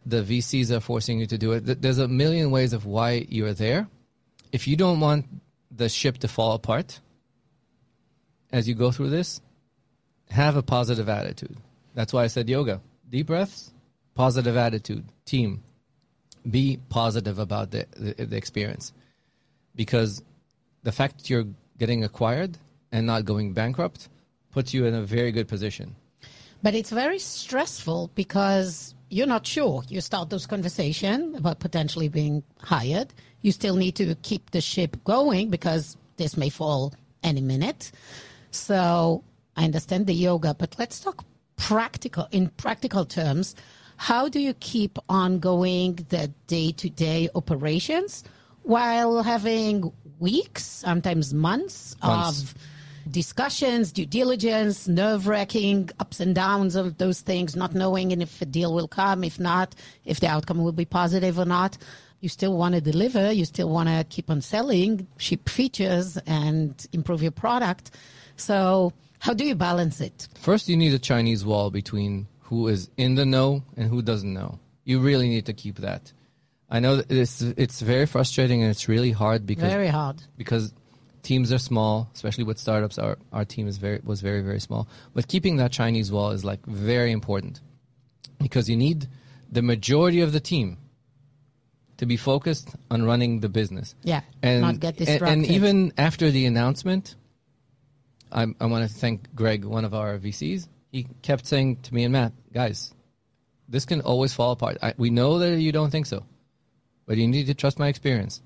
the 0.07 0.23
VCs 0.23 0.71
are 0.71 0.79
forcing 0.79 1.19
you 1.19 1.27
to 1.27 1.39
do 1.39 1.51
it. 1.51 1.83
There's 1.83 1.99
a 1.99 2.07
million 2.07 2.53
ways 2.53 2.73
of 2.73 2.87
why 2.87 3.27
you're 3.29 3.53
there. 3.53 3.89
If 4.53 4.69
you 4.69 4.77
don't 4.77 5.01
want 5.01 5.27
the 5.73 5.89
ship 5.89 6.19
to 6.19 6.29
fall 6.29 6.53
apart 6.53 7.01
as 8.53 8.69
you 8.69 8.77
go 8.77 8.93
through 8.93 9.11
this, 9.11 9.41
have 10.31 10.55
a 10.55 10.63
positive 10.63 11.09
attitude. 11.09 11.57
That's 11.99 12.13
why 12.13 12.23
I 12.23 12.29
said 12.29 12.49
yoga. 12.49 12.81
Deep 13.11 13.27
breaths, 13.27 13.73
positive 14.15 14.57
attitude, 14.57 15.05
team. 15.25 15.65
Be 16.49 16.79
positive 16.91 17.41
about 17.41 17.73
the, 17.73 17.87
the, 17.97 18.25
the 18.25 18.37
experience. 18.37 18.93
Because 19.75 20.23
the 20.85 20.93
fact 20.93 21.29
you're 21.29 21.49
getting 21.77 22.05
acquired 22.05 22.57
and 22.93 23.05
not 23.05 23.25
going 23.25 23.53
bankrupt 23.53 24.09
puts 24.53 24.73
you 24.73 24.87
in 24.87 24.95
a 24.95 25.03
very 25.03 25.33
good 25.33 25.49
position. 25.49 25.97
But 26.63 26.77
it's 26.77 26.91
very 26.91 27.19
stressful 27.19 28.13
because 28.15 28.95
you're 29.11 29.27
not 29.27 29.45
sure. 29.45 29.83
You 29.89 30.01
start 30.01 30.31
those 30.31 30.47
conversations 30.47 31.37
about 31.37 31.59
potentially 31.59 32.09
being 32.09 32.45
hired. 32.61 33.13
You 33.41 33.51
still 33.51 33.75
need 33.75 33.97
to 33.97 34.15
keep 34.23 34.53
the 34.53 34.61
ship 34.61 35.03
going 35.03 35.51
because 35.51 35.97
this 36.17 36.37
may 36.37 36.49
fall 36.49 36.95
any 37.25 37.41
minute. 37.41 37.91
So 38.53 39.25
I 39.57 39.65
understand 39.65 40.07
the 40.07 40.15
yoga, 40.15 40.55
but 40.55 40.77
let's 40.79 41.01
talk 41.01 41.25
practical 41.59 42.27
in 42.31 42.49
practical 42.57 43.05
terms. 43.05 43.55
How 43.99 44.29
do 44.29 44.41
you 44.41 44.55
keep 44.55 44.99
on 45.09 45.41
going 45.41 45.97
the 46.09 46.33
day 46.47 46.73
to 46.73 46.89
day 46.89 47.29
operations 47.35 48.25
while 48.63 49.23
having 49.23 49.93
weeks, 50.19 50.65
sometimes 50.65 51.35
months, 51.35 51.97
Months. 52.03 52.43
of 52.43 52.55
discussions, 53.11 53.93
due 53.93 54.07
diligence, 54.07 54.87
nerve 54.87 55.27
wracking, 55.27 55.91
ups 55.99 56.21
and 56.21 56.35
downs 56.35 56.77
of 56.77 56.99
those 56.99 57.21
things, 57.21 57.57
not 57.57 57.75
knowing 57.75 58.11
if 58.21 58.41
a 58.41 58.47
deal 58.47 58.73
will 58.75 58.89
come, 58.89 59.25
if 59.25 59.41
not, 59.41 59.75
if 60.05 60.21
the 60.21 60.27
outcome 60.27 60.63
will 60.63 60.73
be 60.73 60.85
positive 60.85 61.39
or 61.39 61.45
not. 61.45 61.77
You 62.21 62.29
still 62.29 62.57
want 62.57 62.75
to 62.75 62.81
deliver, 62.81 63.33
you 63.33 63.45
still 63.45 63.69
want 63.69 63.89
to 63.89 64.05
keep 64.09 64.29
on 64.31 64.41
selling, 64.41 65.07
ship 65.19 65.49
features, 65.49 66.19
and 66.27 66.87
improve 66.93 67.23
your 67.23 67.31
product. 67.31 67.93
So, 68.37 68.93
how 69.21 69.35
do 69.35 69.45
you 69.45 69.55
balance 69.55 70.01
it? 70.01 70.29
First, 70.35 70.69
you 70.69 70.77
need 70.77 70.95
a 70.95 70.99
Chinese 70.99 71.45
wall 71.45 71.71
between 71.71 72.27
who 72.41 72.69
is 72.69 72.89
in 72.97 73.15
the 73.15 73.27
know 73.27 73.63
and 73.77 73.89
who 73.91 74.03
doesn't 74.03 74.33
know. 74.33 74.59
You 74.85 75.01
really 75.01 75.29
need 75.29 75.47
to 75.47 75.53
keep 75.53 75.77
that. 75.77 76.13
I 76.71 76.81
know 76.81 76.97
that 76.97 77.11
it's 77.11 77.41
it's 77.43 77.81
very 77.81 78.07
frustrating 78.07 78.63
and 78.63 78.71
it's 78.71 78.89
really 78.89 79.11
hard 79.11 79.47
because 79.47 79.71
Very 79.71 79.89
hard. 79.89 80.23
because 80.37 80.73
teams 81.23 81.51
are 81.53 81.59
small, 81.59 82.09
especially 82.15 82.45
with 82.45 82.59
startups. 82.59 82.99
Our 82.99 83.17
our 83.33 83.45
team 83.45 83.69
is 83.69 83.79
very 83.79 84.01
was 84.05 84.21
very 84.21 84.43
very 84.43 84.61
small, 84.61 84.87
but 85.15 85.29
keeping 85.29 85.57
that 85.57 85.73
Chinese 85.73 86.13
wall 86.13 86.31
is 86.31 86.45
like 86.45 86.65
very 86.67 87.11
important 87.11 87.61
because 88.41 88.69
you 88.69 88.77
need 88.77 89.09
the 89.51 89.63
majority 89.63 90.21
of 90.21 90.33
the 90.33 90.41
team 90.41 90.77
to 91.97 92.07
be 92.07 92.17
focused 92.17 92.69
on 92.91 93.03
running 93.03 93.41
the 93.41 93.49
business. 93.49 93.95
Yeah, 94.05 94.21
and 94.43 94.61
not 94.61 94.79
get 94.81 95.01
and- 95.01 95.23
and, 95.23 95.47
even 95.47 95.93
after 95.99 96.31
the 96.31 96.47
announcement, 96.47 97.17
I, 98.33 98.47
I 98.61 98.67
want 98.67 98.89
to 98.89 98.95
thank 98.95 99.35
Greg, 99.35 99.65
one 99.65 99.85
of 99.85 99.95
our 99.95 100.19
VCs. 100.19 100.69
He 100.93 101.07
kept 101.23 101.47
saying 101.47 101.77
to 101.83 101.95
me 101.95 102.05
and 102.05 102.13
Matt, 102.13 102.33
guys, 102.53 102.93
this 103.69 103.85
can 103.85 104.01
always 104.01 104.33
fall 104.33 104.53
apart. 104.53 104.79
I, 104.83 104.95
we 104.97 105.11
know 105.11 105.39
that 105.39 105.59
you 105.59 105.73
don't 105.73 105.91
think 105.91 106.07
so, 106.07 106.25
but 107.07 107.17
you 107.17 107.29
need 107.29 107.47
to 107.47 107.55
trust 107.55 107.79
my 107.79 107.89
experience. 107.89 108.41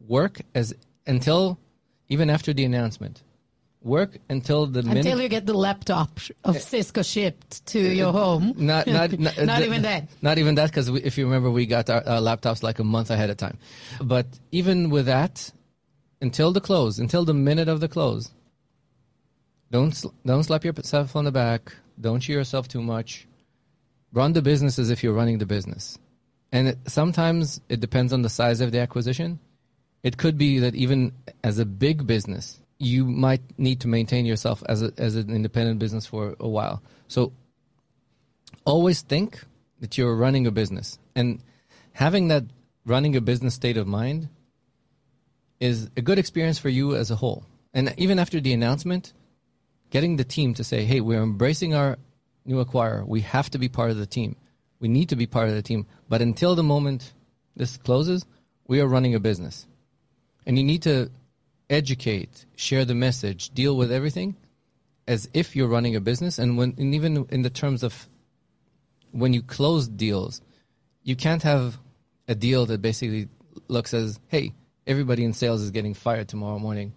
Work 0.00 0.40
as 0.54 0.74
until 1.06 1.58
even 2.08 2.30
after 2.30 2.52
the 2.52 2.64
announcement. 2.64 3.22
Work 3.82 4.18
until 4.30 4.66
the 4.66 4.82
minute 4.82 4.98
Until 4.98 5.20
you 5.20 5.28
get 5.28 5.44
the 5.44 5.54
laptop 5.54 6.20
of 6.44 6.54
eh. 6.54 6.58
Cisco 6.60 7.02
shipped 7.02 7.66
to 7.66 7.80
eh, 7.80 7.90
eh, 7.90 7.92
your 7.94 8.12
home. 8.12 8.54
not 8.56 8.86
not 8.86 9.10
not, 9.18 9.36
Not 9.38 9.56
th- 9.58 9.66
even 9.68 9.82
that. 9.82 10.08
Not 10.22 10.38
even 10.38 10.54
that, 10.54 10.70
because 10.70 10.88
if 10.88 11.18
you 11.18 11.24
remember, 11.24 11.50
we 11.50 11.66
got 11.66 11.90
our, 11.90 12.06
our 12.06 12.20
laptops 12.20 12.62
like 12.62 12.78
a 12.78 12.84
month 12.84 13.10
ahead 13.10 13.28
of 13.28 13.38
time. 13.38 13.58
But 14.00 14.26
even 14.52 14.90
with 14.90 15.06
that, 15.06 15.50
until 16.20 16.52
the 16.52 16.60
close, 16.60 17.00
until 17.00 17.24
the 17.24 17.34
minute 17.34 17.68
of 17.68 17.80
the 17.80 17.88
close, 17.88 18.30
don't 19.72 20.04
don't 20.24 20.44
slap 20.44 20.64
yourself 20.64 21.16
on 21.16 21.24
the 21.24 21.32
back. 21.32 21.74
Don't 21.98 22.20
cheer 22.20 22.38
yourself 22.38 22.68
too 22.68 22.82
much. 22.82 23.26
Run 24.12 24.34
the 24.34 24.42
business 24.42 24.78
as 24.78 24.90
if 24.90 25.02
you're 25.02 25.14
running 25.14 25.38
the 25.38 25.46
business. 25.46 25.98
And 26.52 26.68
it, 26.68 26.78
sometimes 26.86 27.60
it 27.70 27.80
depends 27.80 28.12
on 28.12 28.20
the 28.20 28.28
size 28.28 28.60
of 28.60 28.70
the 28.70 28.80
acquisition. 28.80 29.40
It 30.02 30.18
could 30.18 30.36
be 30.36 30.58
that 30.58 30.74
even 30.74 31.12
as 31.42 31.58
a 31.58 31.64
big 31.64 32.06
business, 32.06 32.60
you 32.78 33.06
might 33.06 33.40
need 33.58 33.80
to 33.80 33.88
maintain 33.88 34.26
yourself 34.26 34.62
as 34.68 34.82
a, 34.82 34.92
as 34.98 35.16
an 35.16 35.30
independent 35.30 35.78
business 35.78 36.04
for 36.04 36.36
a 36.38 36.48
while. 36.48 36.82
So 37.08 37.32
always 38.66 39.00
think 39.00 39.40
that 39.80 39.96
you're 39.96 40.14
running 40.14 40.46
a 40.46 40.50
business 40.50 40.98
and 41.16 41.40
having 41.92 42.28
that 42.28 42.44
running 42.84 43.16
a 43.16 43.22
business 43.22 43.54
state 43.54 43.78
of 43.78 43.86
mind 43.86 44.28
is 45.60 45.88
a 45.96 46.02
good 46.02 46.18
experience 46.18 46.58
for 46.58 46.68
you 46.68 46.94
as 46.94 47.10
a 47.10 47.16
whole. 47.16 47.44
And 47.72 47.94
even 47.96 48.18
after 48.18 48.38
the 48.40 48.52
announcement, 48.52 49.14
getting 49.92 50.16
the 50.16 50.24
team 50.24 50.54
to 50.54 50.64
say, 50.64 50.84
"Hey, 50.84 51.00
we're 51.00 51.22
embracing 51.22 51.74
our 51.74 51.98
new 52.44 52.64
acquirer. 52.64 53.06
We 53.06 53.20
have 53.20 53.48
to 53.50 53.58
be 53.58 53.68
part 53.68 53.90
of 53.92 53.98
the 53.98 54.06
team. 54.06 54.34
We 54.80 54.88
need 54.88 55.08
to 55.10 55.16
be 55.16 55.26
part 55.26 55.48
of 55.48 55.54
the 55.54 55.62
team." 55.70 55.86
But 56.08 56.22
until 56.22 56.56
the 56.56 56.68
moment 56.74 57.12
this 57.54 57.76
closes, 57.76 58.24
we 58.66 58.80
are 58.80 58.88
running 58.88 59.14
a 59.14 59.20
business. 59.20 59.66
And 60.46 60.58
you 60.58 60.64
need 60.64 60.82
to 60.82 61.10
educate, 61.70 62.46
share 62.56 62.84
the 62.84 62.94
message, 62.94 63.50
deal 63.50 63.76
with 63.76 63.92
everything 63.92 64.34
as 65.06 65.28
if 65.34 65.54
you're 65.54 65.68
running 65.68 65.94
a 65.94 66.00
business 66.00 66.38
and 66.38 66.56
when 66.56 66.74
and 66.78 66.94
even 66.94 67.26
in 67.30 67.42
the 67.42 67.50
terms 67.50 67.82
of 67.82 68.08
when 69.10 69.32
you 69.34 69.42
close 69.42 69.88
deals, 69.88 70.40
you 71.02 71.16
can't 71.16 71.42
have 71.42 71.78
a 72.28 72.34
deal 72.34 72.64
that 72.66 72.80
basically 72.80 73.28
looks 73.68 73.92
as, 73.92 74.18
hey, 74.28 74.54
everybody 74.86 75.22
in 75.22 75.32
sales 75.32 75.60
is 75.60 75.70
getting 75.70 75.94
fired 75.94 76.28
tomorrow 76.28 76.58
morning 76.58 76.94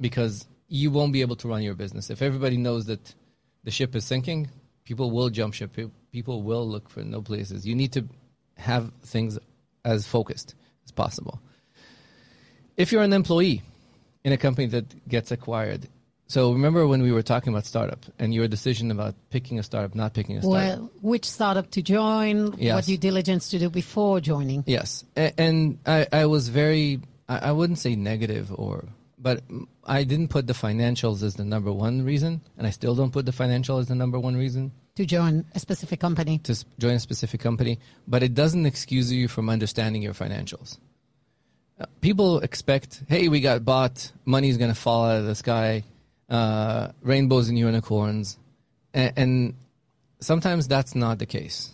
because 0.00 0.46
you 0.68 0.90
won't 0.90 1.12
be 1.12 1.20
able 1.20 1.36
to 1.36 1.48
run 1.48 1.62
your 1.62 1.74
business. 1.74 2.10
If 2.10 2.22
everybody 2.22 2.56
knows 2.56 2.86
that 2.86 3.14
the 3.64 3.70
ship 3.70 3.94
is 3.94 4.04
sinking, 4.04 4.48
people 4.84 5.10
will 5.10 5.30
jump 5.30 5.54
ship. 5.54 5.76
People 6.12 6.42
will 6.42 6.66
look 6.68 6.88
for 6.88 7.00
no 7.02 7.20
places. 7.22 7.66
You 7.66 7.74
need 7.74 7.92
to 7.92 8.06
have 8.56 8.92
things 9.02 9.38
as 9.84 10.06
focused 10.06 10.54
as 10.84 10.92
possible. 10.92 11.40
If 12.76 12.92
you're 12.92 13.02
an 13.02 13.12
employee 13.12 13.62
in 14.24 14.32
a 14.32 14.36
company 14.36 14.66
that 14.68 15.08
gets 15.08 15.30
acquired, 15.30 15.88
so 16.26 16.52
remember 16.52 16.86
when 16.86 17.02
we 17.02 17.12
were 17.12 17.22
talking 17.22 17.52
about 17.52 17.66
startup 17.66 18.04
and 18.18 18.34
your 18.34 18.48
decision 18.48 18.90
about 18.90 19.14
picking 19.30 19.58
a 19.58 19.62
startup, 19.62 19.94
not 19.94 20.14
picking 20.14 20.38
a 20.38 20.42
startup. 20.42 20.78
Well, 20.78 20.90
which 21.02 21.24
startup 21.26 21.70
to 21.72 21.82
join, 21.82 22.54
Yes. 22.58 22.74
what 22.74 22.84
due 22.86 22.96
diligence 22.96 23.50
to 23.50 23.58
do 23.58 23.68
before 23.70 24.20
joining. 24.20 24.64
Yes, 24.66 25.04
and 25.16 25.78
I, 25.86 26.06
I 26.12 26.26
was 26.26 26.48
very, 26.48 27.00
I 27.28 27.50
I 27.50 27.52
wouldn't 27.52 27.78
say 27.78 27.94
negative 27.94 28.50
or, 28.56 28.86
but 29.24 29.40
I 29.98 30.04
didn't 30.04 30.28
put 30.28 30.46
the 30.46 30.52
financials 30.52 31.22
as 31.22 31.34
the 31.34 31.46
number 31.54 31.72
one 31.72 32.04
reason, 32.04 32.42
and 32.58 32.66
I 32.66 32.70
still 32.78 32.94
don't 32.94 33.10
put 33.10 33.24
the 33.24 33.32
financial 33.32 33.78
as 33.78 33.86
the 33.88 33.94
number 33.94 34.18
one 34.20 34.36
reason 34.36 34.70
To 34.96 35.06
join 35.06 35.46
a 35.54 35.58
specific 35.58 35.98
company. 35.98 36.34
to 36.48 36.54
join 36.78 36.94
a 36.96 37.00
specific 37.00 37.40
company. 37.40 37.78
But 38.06 38.22
it 38.22 38.34
doesn't 38.34 38.66
excuse 38.66 39.10
you 39.10 39.26
from 39.28 39.48
understanding 39.48 40.02
your 40.02 40.12
financials. 40.12 40.76
Uh, 41.80 41.86
People 42.02 42.40
expect, 42.40 43.02
hey, 43.08 43.28
we 43.28 43.40
got 43.40 43.64
bought, 43.64 44.12
money's 44.26 44.58
gonna 44.58 44.74
fall 44.86 45.06
out 45.06 45.16
of 45.22 45.24
the 45.24 45.34
sky, 45.34 45.84
uh, 46.28 46.88
rainbows 47.00 47.48
and 47.48 47.58
unicorns, 47.58 48.38
and, 48.92 49.12
and 49.16 49.54
sometimes 50.20 50.68
that's 50.68 50.94
not 50.94 51.18
the 51.18 51.26
case. 51.26 51.70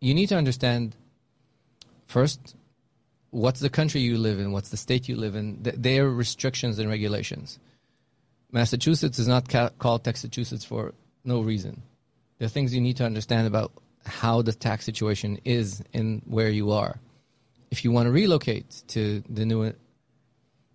You 0.00 0.14
need 0.14 0.28
to 0.30 0.36
understand 0.36 0.96
first 2.06 2.55
what's 3.36 3.60
the 3.60 3.68
country 3.68 4.00
you 4.00 4.16
live 4.16 4.38
in, 4.38 4.50
what's 4.50 4.70
the 4.70 4.78
state 4.78 5.08
you 5.08 5.16
live 5.16 5.36
in, 5.36 5.62
th- 5.62 5.76
their 5.76 6.08
restrictions 6.08 6.78
and 6.78 6.88
regulations. 6.88 7.58
Massachusetts 8.50 9.18
is 9.18 9.28
not 9.28 9.46
ca- 9.48 9.68
called 9.78 10.04
Taxachusetts 10.04 10.64
for 10.64 10.94
no 11.22 11.42
reason. 11.42 11.82
There 12.38 12.46
are 12.46 12.48
things 12.56 12.74
you 12.74 12.80
need 12.80 12.96
to 12.96 13.04
understand 13.04 13.46
about 13.46 13.72
how 14.06 14.40
the 14.40 14.54
tax 14.54 14.86
situation 14.86 15.38
is 15.44 15.82
in 15.92 16.22
where 16.24 16.48
you 16.48 16.70
are. 16.70 16.98
If 17.70 17.84
you 17.84 17.92
want 17.92 18.06
to 18.06 18.12
relocate 18.12 18.82
to 18.88 19.22
the 19.28 19.44
new 19.44 19.74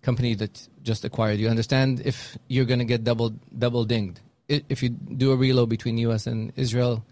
company 0.02 0.34
that 0.36 0.68
just 0.82 1.04
acquired 1.04 1.40
you, 1.40 1.48
understand 1.48 2.02
if 2.04 2.38
you're 2.46 2.64
going 2.64 2.78
to 2.78 2.84
get 2.84 3.02
double 3.02 3.30
double 3.58 3.84
dinged. 3.84 4.20
If 4.48 4.82
you 4.82 4.90
do 4.90 5.32
a 5.32 5.36
reload 5.36 5.70
between 5.70 5.96
U.S. 5.98 6.26
and 6.26 6.52
Israel, 6.56 7.04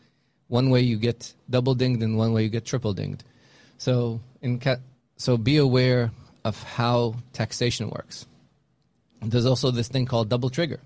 one 0.49 0.69
way 0.69 0.83
you 0.83 0.99
get 0.99 1.33
double 1.49 1.75
dinged 1.75 2.03
and 2.03 2.19
one 2.19 2.33
way 2.35 2.43
you 2.43 2.51
get 2.51 2.67
triple 2.67 2.93
dinged. 2.93 3.25
So 3.79 4.21
in 4.43 4.59
so 5.21 5.37
be 5.37 5.59
aware 5.59 6.11
of 6.45 6.63
how 6.63 7.15
taxation 7.35 7.91
works. 7.91 8.27
There's 9.21 9.45
also 9.45 9.71
this 9.71 9.89
thing 9.89 10.07
called 10.07 10.31
double 10.31 10.49
trigger. 10.49 10.81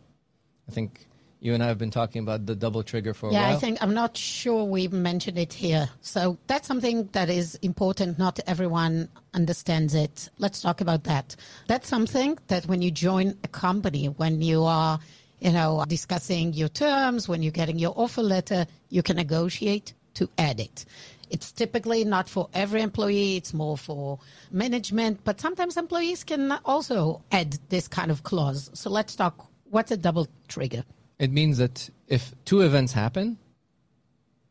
I 0.68 0.72
think 0.72 1.06
you 1.38 1.54
and 1.54 1.62
I 1.62 1.68
have 1.68 1.78
been 1.78 1.92
talking 1.92 2.20
about 2.20 2.44
the 2.44 2.56
double 2.56 2.82
trigger 2.82 3.14
for 3.14 3.28
a 3.28 3.32
Yeah, 3.32 3.46
while. 3.46 3.56
I 3.56 3.60
think 3.60 3.80
I'm 3.80 3.94
not 3.94 4.16
sure 4.16 4.64
we 4.64 4.88
mentioned 4.88 5.38
it 5.38 5.52
here. 5.52 5.88
So 6.00 6.36
that's 6.48 6.66
something 6.66 7.08
that 7.12 7.30
is 7.30 7.54
important. 7.62 8.18
Not 8.18 8.40
everyone 8.48 9.08
understands 9.34 9.94
it. 9.94 10.28
Let's 10.38 10.60
talk 10.60 10.80
about 10.80 11.04
that. 11.04 11.36
That's 11.68 11.86
something 11.86 12.36
that 12.48 12.66
when 12.66 12.82
you 12.82 12.90
join 12.90 13.38
a 13.44 13.48
company, 13.48 14.06
when 14.06 14.42
you 14.42 14.64
are, 14.64 14.98
you 15.38 15.52
know, 15.52 15.84
discussing 15.86 16.54
your 16.54 16.70
terms, 16.70 17.28
when 17.28 17.40
you're 17.44 17.52
getting 17.52 17.78
your 17.78 17.94
offer 17.96 18.22
letter, 18.22 18.66
you 18.88 19.04
can 19.04 19.14
negotiate 19.14 19.94
to 20.14 20.28
add 20.38 20.58
it. 20.58 20.86
It's 21.34 21.50
typically 21.50 22.04
not 22.04 22.28
for 22.28 22.48
every 22.54 22.80
employee, 22.80 23.36
it's 23.38 23.52
more 23.52 23.76
for 23.76 24.20
management, 24.52 25.24
but 25.24 25.40
sometimes 25.40 25.76
employees 25.76 26.22
can 26.22 26.52
also 26.64 27.24
add 27.32 27.58
this 27.70 27.88
kind 27.88 28.12
of 28.12 28.22
clause. 28.22 28.70
So 28.72 28.88
let's 28.88 29.16
talk 29.16 29.34
what's 29.64 29.90
a 29.90 29.96
double 29.96 30.28
trigger? 30.46 30.84
It 31.18 31.32
means 31.32 31.58
that 31.58 31.90
if 32.06 32.32
two 32.44 32.60
events 32.60 32.92
happen, 32.92 33.36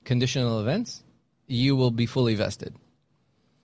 conditional 0.04 0.60
events, 0.60 1.06
you 1.48 1.78
will 1.78 1.92
be 1.92 2.06
fully 2.06 2.36
vested. 2.36 2.76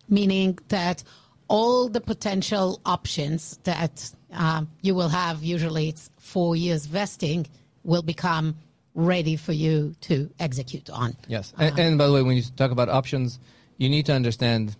Meaning 0.07 0.57
that 0.69 1.03
all 1.49 1.89
the 1.89 1.99
potential 1.99 2.79
options 2.85 3.59
that 3.65 4.09
um, 4.31 4.69
you 4.81 4.95
will 4.95 5.09
have, 5.09 5.43
usually 5.43 5.89
it's 5.89 6.09
four 6.19 6.55
years 6.55 6.85
vesting, 6.85 7.47
will 7.83 8.01
become 8.01 8.55
ready 8.95 9.35
for 9.35 9.53
you 9.53 9.95
to 10.01 10.29
execute 10.39 10.89
on. 10.89 11.15
Yes. 11.27 11.53
Uh-huh. 11.57 11.65
And, 11.65 11.79
and 11.79 11.97
by 11.97 12.07
the 12.07 12.13
way, 12.13 12.23
when 12.23 12.35
you 12.35 12.43
talk 12.55 12.71
about 12.71 12.89
options, 12.89 13.39
you 13.77 13.89
need 13.89 14.05
to 14.07 14.13
understand 14.13 14.75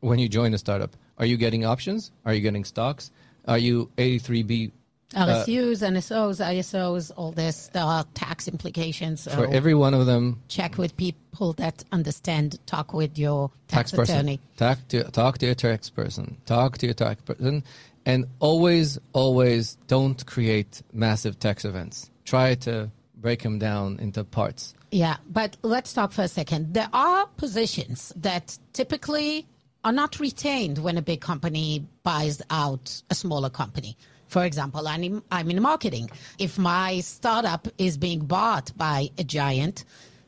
when 0.00 0.18
you 0.18 0.28
join 0.28 0.54
a 0.54 0.58
startup 0.58 0.96
are 1.18 1.26
you 1.26 1.36
getting 1.36 1.64
options? 1.64 2.12
Are 2.24 2.32
you 2.32 2.40
getting 2.40 2.64
stocks? 2.64 3.10
Are 3.46 3.58
you 3.58 3.90
83B 3.96 4.70
uh, 5.16 5.26
RSUs, 5.26 5.80
NSOs, 5.82 6.44
ISOs, 6.44 7.10
all 7.16 7.32
this, 7.32 7.68
there 7.68 8.04
tax 8.12 8.46
implications. 8.46 9.22
So 9.22 9.30
for 9.30 9.46
every 9.46 9.74
one 9.74 9.94
of 9.94 10.04
them? 10.04 10.42
check 10.48 10.76
with 10.76 10.94
people 10.98 11.54
that 11.54 11.82
understand. 11.92 12.58
Talk 12.66 12.92
with 12.92 13.18
your 13.18 13.50
tax, 13.68 13.90
Tax 13.90 14.10
attorney. 14.10 14.38
Talk 14.58 14.86
to 14.88 15.04
talk 15.04 15.38
to 15.38 15.46
your 15.46 15.54
tax 15.54 15.88
person. 15.88 16.36
Talk 16.44 16.76
to 16.78 16.86
your 16.86 16.94
tax 16.94 17.22
person, 17.22 17.64
and 18.04 18.26
always, 18.38 18.98
always 19.14 19.78
don't 19.86 20.24
create 20.26 20.82
massive 20.92 21.38
tax 21.38 21.64
events. 21.64 22.10
Try 22.26 22.54
to 22.56 22.90
break 23.20 23.42
them 23.42 23.58
down 23.58 23.98
into 24.00 24.24
parts. 24.24 24.74
Yeah, 24.90 25.16
but 25.28 25.56
let's 25.62 25.92
talk 25.92 26.12
for 26.12 26.22
a 26.22 26.28
second. 26.28 26.74
There 26.74 26.88
are 26.92 27.26
positions 27.36 28.12
that 28.16 28.58
typically 28.72 29.46
are 29.84 29.92
not 29.92 30.18
retained 30.18 30.78
when 30.78 30.98
a 30.98 31.02
big 31.02 31.20
company 31.20 31.86
buys 32.02 32.42
out 32.50 33.02
a 33.10 33.14
smaller 33.14 33.50
company. 33.50 33.96
For 34.26 34.44
example, 34.44 34.86
I'm 34.86 35.02
in, 35.02 35.22
I'm 35.30 35.50
in 35.50 35.62
marketing. 35.62 36.10
If 36.38 36.58
my 36.58 37.00
startup 37.00 37.68
is 37.78 37.96
being 37.96 38.20
bought 38.20 38.76
by 38.76 39.10
a 39.18 39.24
giant, 39.24 39.84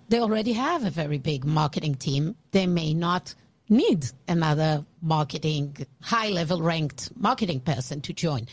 they 0.08 0.20
already 0.20 0.52
have 0.52 0.84
a 0.84 0.90
very 0.90 1.18
big 1.18 1.44
marketing 1.44 1.96
team. 1.96 2.36
They 2.50 2.66
may 2.66 2.94
not 2.94 3.34
need 3.68 4.06
another 4.26 4.84
marketing, 5.02 5.86
high 6.02 6.30
level 6.30 6.62
ranked 6.62 7.10
marketing 7.16 7.60
person 7.60 8.00
to 8.02 8.12
join. 8.12 8.48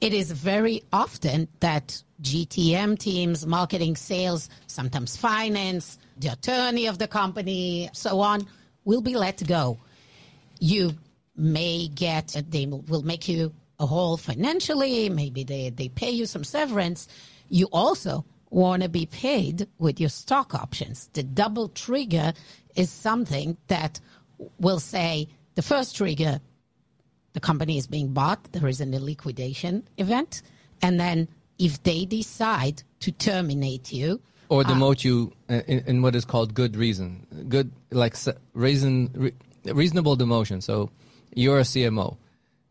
It 0.00 0.14
is 0.14 0.30
very 0.30 0.82
often 0.92 1.48
that 1.60 2.02
GTM 2.22 2.98
teams, 2.98 3.46
marketing, 3.46 3.96
sales, 3.96 4.48
sometimes 4.66 5.16
finance, 5.16 5.98
the 6.16 6.28
attorney 6.28 6.86
of 6.86 6.98
the 6.98 7.08
company, 7.08 7.90
so 7.92 8.20
on, 8.20 8.46
will 8.84 9.00
be 9.00 9.16
let 9.16 9.44
go. 9.46 9.78
You 10.60 10.94
may 11.36 11.88
get, 11.88 12.36
they 12.48 12.66
will 12.66 13.02
make 13.02 13.28
you 13.28 13.52
a 13.80 13.86
whole 13.86 14.16
financially, 14.16 15.08
maybe 15.08 15.44
they, 15.44 15.70
they 15.70 15.88
pay 15.88 16.10
you 16.10 16.26
some 16.26 16.44
severance. 16.44 17.08
You 17.48 17.68
also 17.72 18.24
want 18.50 18.82
to 18.82 18.88
be 18.88 19.06
paid 19.06 19.68
with 19.78 20.00
your 20.00 20.08
stock 20.08 20.54
options. 20.54 21.08
The 21.12 21.22
double 21.22 21.68
trigger 21.68 22.32
is 22.74 22.90
something 22.90 23.56
that 23.68 24.00
will 24.58 24.80
say 24.80 25.28
the 25.54 25.62
first 25.62 25.96
trigger, 25.96 26.40
the 27.32 27.40
company 27.40 27.78
is 27.78 27.86
being 27.86 28.12
bought, 28.12 28.52
there 28.52 28.68
is 28.68 28.80
a 28.80 28.86
liquidation 28.86 29.86
event, 29.96 30.42
and 30.82 30.98
then 30.98 31.28
if 31.58 31.82
they 31.82 32.04
decide 32.04 32.82
to 33.00 33.12
terminate 33.12 33.92
you, 33.92 34.20
or 34.48 34.62
uh, 34.62 34.64
demote 34.64 35.04
you 35.04 35.32
uh, 35.50 35.60
in, 35.66 35.80
in 35.86 36.02
what 36.02 36.14
is 36.14 36.24
called 36.24 36.54
good 36.54 36.76
reason, 36.76 37.26
good 37.48 37.70
like 37.90 38.16
reason, 38.54 39.10
re, 39.14 39.32
reasonable 39.64 40.16
demotion. 40.16 40.62
So 40.62 40.90
you're 41.34 41.58
a 41.58 41.62
CMO. 41.62 42.16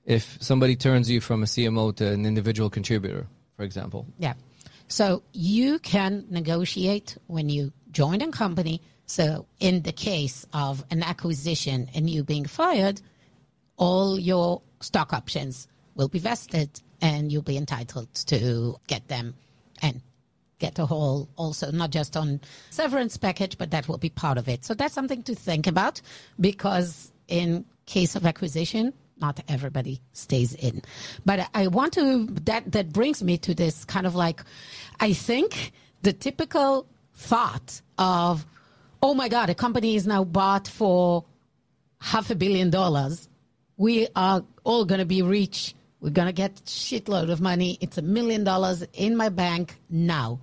If 0.06 0.38
somebody 0.42 0.76
turns 0.76 1.12
you 1.12 1.22
from 1.22 1.44
a 1.44 1.46
CMO 1.46 1.96
to 1.98 2.08
an 2.08 2.26
individual 2.26 2.70
contributor, 2.70 3.28
for 3.56 3.64
example, 3.64 4.06
Yeah. 4.18 4.34
So 4.88 5.22
you 5.34 5.80
can 5.80 6.26
negotiate 6.30 7.18
when 7.28 7.50
you 7.50 7.74
join 7.92 8.22
a 8.22 8.32
company. 8.32 8.82
So 9.06 9.46
in 9.60 9.82
the 9.82 9.92
case 9.92 10.46
of 10.54 10.84
an 10.90 11.04
acquisition 11.04 11.90
and 11.94 12.10
you 12.10 12.24
being 12.24 12.46
fired, 12.46 13.02
all 13.78 14.20
your 14.20 14.62
stock 14.82 15.14
options 15.14 15.68
will 15.96 16.08
be 16.08 16.20
vested 16.20 16.82
and 17.02 17.32
you'll 17.32 17.42
be 17.42 17.58
entitled 17.58 18.14
to 18.14 18.76
get 18.88 19.08
them 19.08 19.36
and 19.82 20.02
get 20.60 20.80
a 20.80 20.86
whole 20.86 21.30
also 21.36 21.72
not 21.72 21.92
just 21.92 22.18
on 22.18 22.42
severance 22.72 23.18
package 23.18 23.58
but 23.58 23.72
that 23.72 23.88
will 23.88 23.98
be 23.98 24.10
part 24.10 24.38
of 24.38 24.48
it. 24.48 24.66
So 24.66 24.74
that's 24.74 24.94
something 24.94 25.24
to 25.24 25.36
think 25.36 25.68
about 25.68 26.02
because 26.40 27.12
in 27.28 27.66
case 27.86 28.16
of 28.16 28.26
acquisition 28.26 28.94
not 29.20 29.40
everybody 29.48 30.02
stays 30.14 30.54
in. 30.54 30.82
But 31.26 31.50
i 31.54 31.68
want 31.68 31.94
to 31.94 32.28
that 32.44 32.72
that 32.72 32.92
brings 32.94 33.24
me 33.24 33.38
to 33.40 33.54
this 33.54 33.86
kind 33.86 34.06
of 34.06 34.16
like 34.16 34.42
i 35.00 35.14
think 35.14 35.72
the 36.02 36.14
typical 36.14 36.88
thought 37.14 37.82
of 37.98 38.46
oh 39.02 39.14
my 39.14 39.28
god 39.30 39.50
a 39.50 39.56
company 39.56 39.96
is 39.96 40.06
now 40.06 40.24
bought 40.24 40.68
for 40.68 41.26
half 42.00 42.30
a 42.30 42.36
billion 42.36 42.70
dollars 42.70 43.28
we 43.78 44.08
are 44.16 44.44
all 44.64 44.86
going 44.86 45.00
to 45.00 45.06
be 45.06 45.22
rich 45.22 45.76
we're 46.00 46.10
going 46.10 46.28
to 46.28 46.34
get 46.34 46.56
shitload 46.66 47.32
of 47.32 47.42
money 47.42 47.78
it's 47.82 47.98
a 47.98 48.02
million 48.02 48.44
dollars 48.44 48.84
in 48.94 49.16
my 49.16 49.30
bank 49.30 49.80
now 49.90 50.40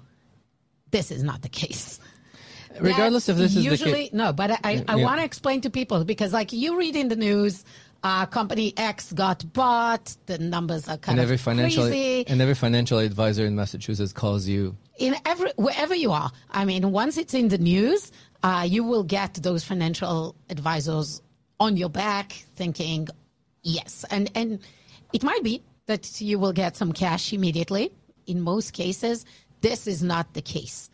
this 0.91 1.11
is 1.11 1.23
not 1.23 1.43
the 1.43 1.49
case 1.49 2.01
regardless 2.81 3.27
that's 3.27 3.39
if 3.39 3.43
this 3.43 3.57
is 3.57 3.65
the 3.65 3.71
usually 3.71 4.11
no, 4.13 4.33
but 4.33 4.51
I, 4.51 4.59
I, 4.65 4.85
I 4.89 4.97
want 4.97 5.21
to 5.21 5.25
explain 5.25 5.61
to 5.63 5.71
people 5.71 6.05
because 6.05 6.33
like 6.33 6.53
you 6.53 6.79
read 6.79 6.97
in 6.97 7.09
the 7.09 7.17
news, 7.17 7.65
uh, 8.03 8.27
company 8.27 8.75
X 8.77 9.13
got 9.13 9.51
bought. 9.53 10.17
The 10.27 10.39
numbers 10.39 10.89
are 10.89 10.99
kind 10.99 11.19
and 11.19 11.25
every 11.25 11.37
of 11.37 11.41
financial 11.41 11.85
crazy. 11.85 12.27
and 12.27 12.41
every 12.41 12.55
financial 12.55 12.99
advisor 12.99 13.47
in 13.47 13.57
Massachusetts 13.57 14.13
calls 14.13 14.47
you. 14.47 14.77
in 14.99 15.15
every 15.25 15.51
wherever 15.57 15.95
you 15.95 16.13
are. 16.13 16.31
I 16.51 16.65
mean, 16.65 16.93
once 16.93 17.17
it's 17.17 17.35
in 17.35 17.49
the 17.49 17.59
news, 17.59 18.13
uh, 18.43 18.67
you 18.69 18.85
will 18.85 19.05
get 19.05 19.35
those 19.35 19.65
financial 19.65 20.37
advisors 20.51 21.23
on 21.61 21.77
your 21.77 21.89
back, 21.89 22.33
thinking, 22.57 23.09
yes, 23.65 24.05
and 24.11 24.31
and 24.35 24.61
it 25.13 25.25
might 25.25 25.43
be 25.43 25.63
that 25.87 26.21
you 26.21 26.39
will 26.39 26.53
get 26.53 26.77
some 26.77 26.93
cash 26.93 27.33
immediately. 27.33 27.91
In 28.27 28.41
most 28.41 28.73
cases, 28.73 29.27
this 29.61 29.87
is 29.87 30.03
not 30.03 30.33
the 30.35 30.43
case. 30.43 30.89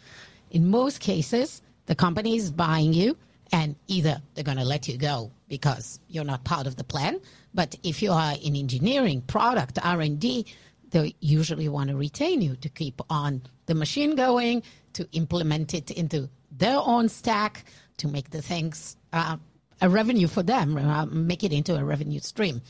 In 0.50 0.68
most 0.70 1.00
cases, 1.00 1.62
the 1.86 1.94
company 1.94 2.36
is 2.36 2.50
buying 2.50 2.92
you, 2.92 3.16
and 3.52 3.76
either 3.86 4.20
they're 4.34 4.44
going 4.44 4.56
to 4.58 4.64
let 4.64 4.88
you 4.88 4.96
go 4.96 5.30
because 5.48 6.00
you're 6.08 6.24
not 6.24 6.44
part 6.44 6.66
of 6.66 6.76
the 6.76 6.84
plan. 6.84 7.20
But 7.54 7.76
if 7.82 8.02
you 8.02 8.12
are 8.12 8.34
in 8.42 8.56
engineering, 8.56 9.22
product, 9.22 9.78
R 9.82 10.00
and 10.00 10.18
D, 10.18 10.46
they 10.90 11.14
usually 11.20 11.68
want 11.68 11.90
to 11.90 11.96
retain 11.96 12.40
you 12.42 12.56
to 12.56 12.68
keep 12.68 13.00
on 13.10 13.42
the 13.66 13.74
machine 13.74 14.16
going, 14.16 14.62
to 14.94 15.08
implement 15.12 15.74
it 15.74 15.90
into 15.90 16.28
their 16.50 16.78
own 16.78 17.08
stack, 17.08 17.64
to 17.98 18.08
make 18.08 18.30
the 18.30 18.42
things 18.42 18.96
uh, 19.12 19.36
a 19.80 19.88
revenue 19.88 20.26
for 20.26 20.42
them, 20.42 20.76
uh, 20.76 21.06
make 21.06 21.44
it 21.44 21.52
into 21.52 21.76
a 21.76 21.84
revenue 21.84 22.20
stream. 22.20 22.62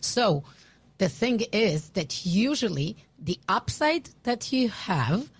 So 0.00 0.44
the 0.98 1.08
thing 1.08 1.40
is 1.52 1.90
that 1.90 2.26
usually 2.26 2.96
the 3.18 3.38
upside 3.48 4.10
that 4.24 4.52
you 4.52 4.68
have 4.68 5.30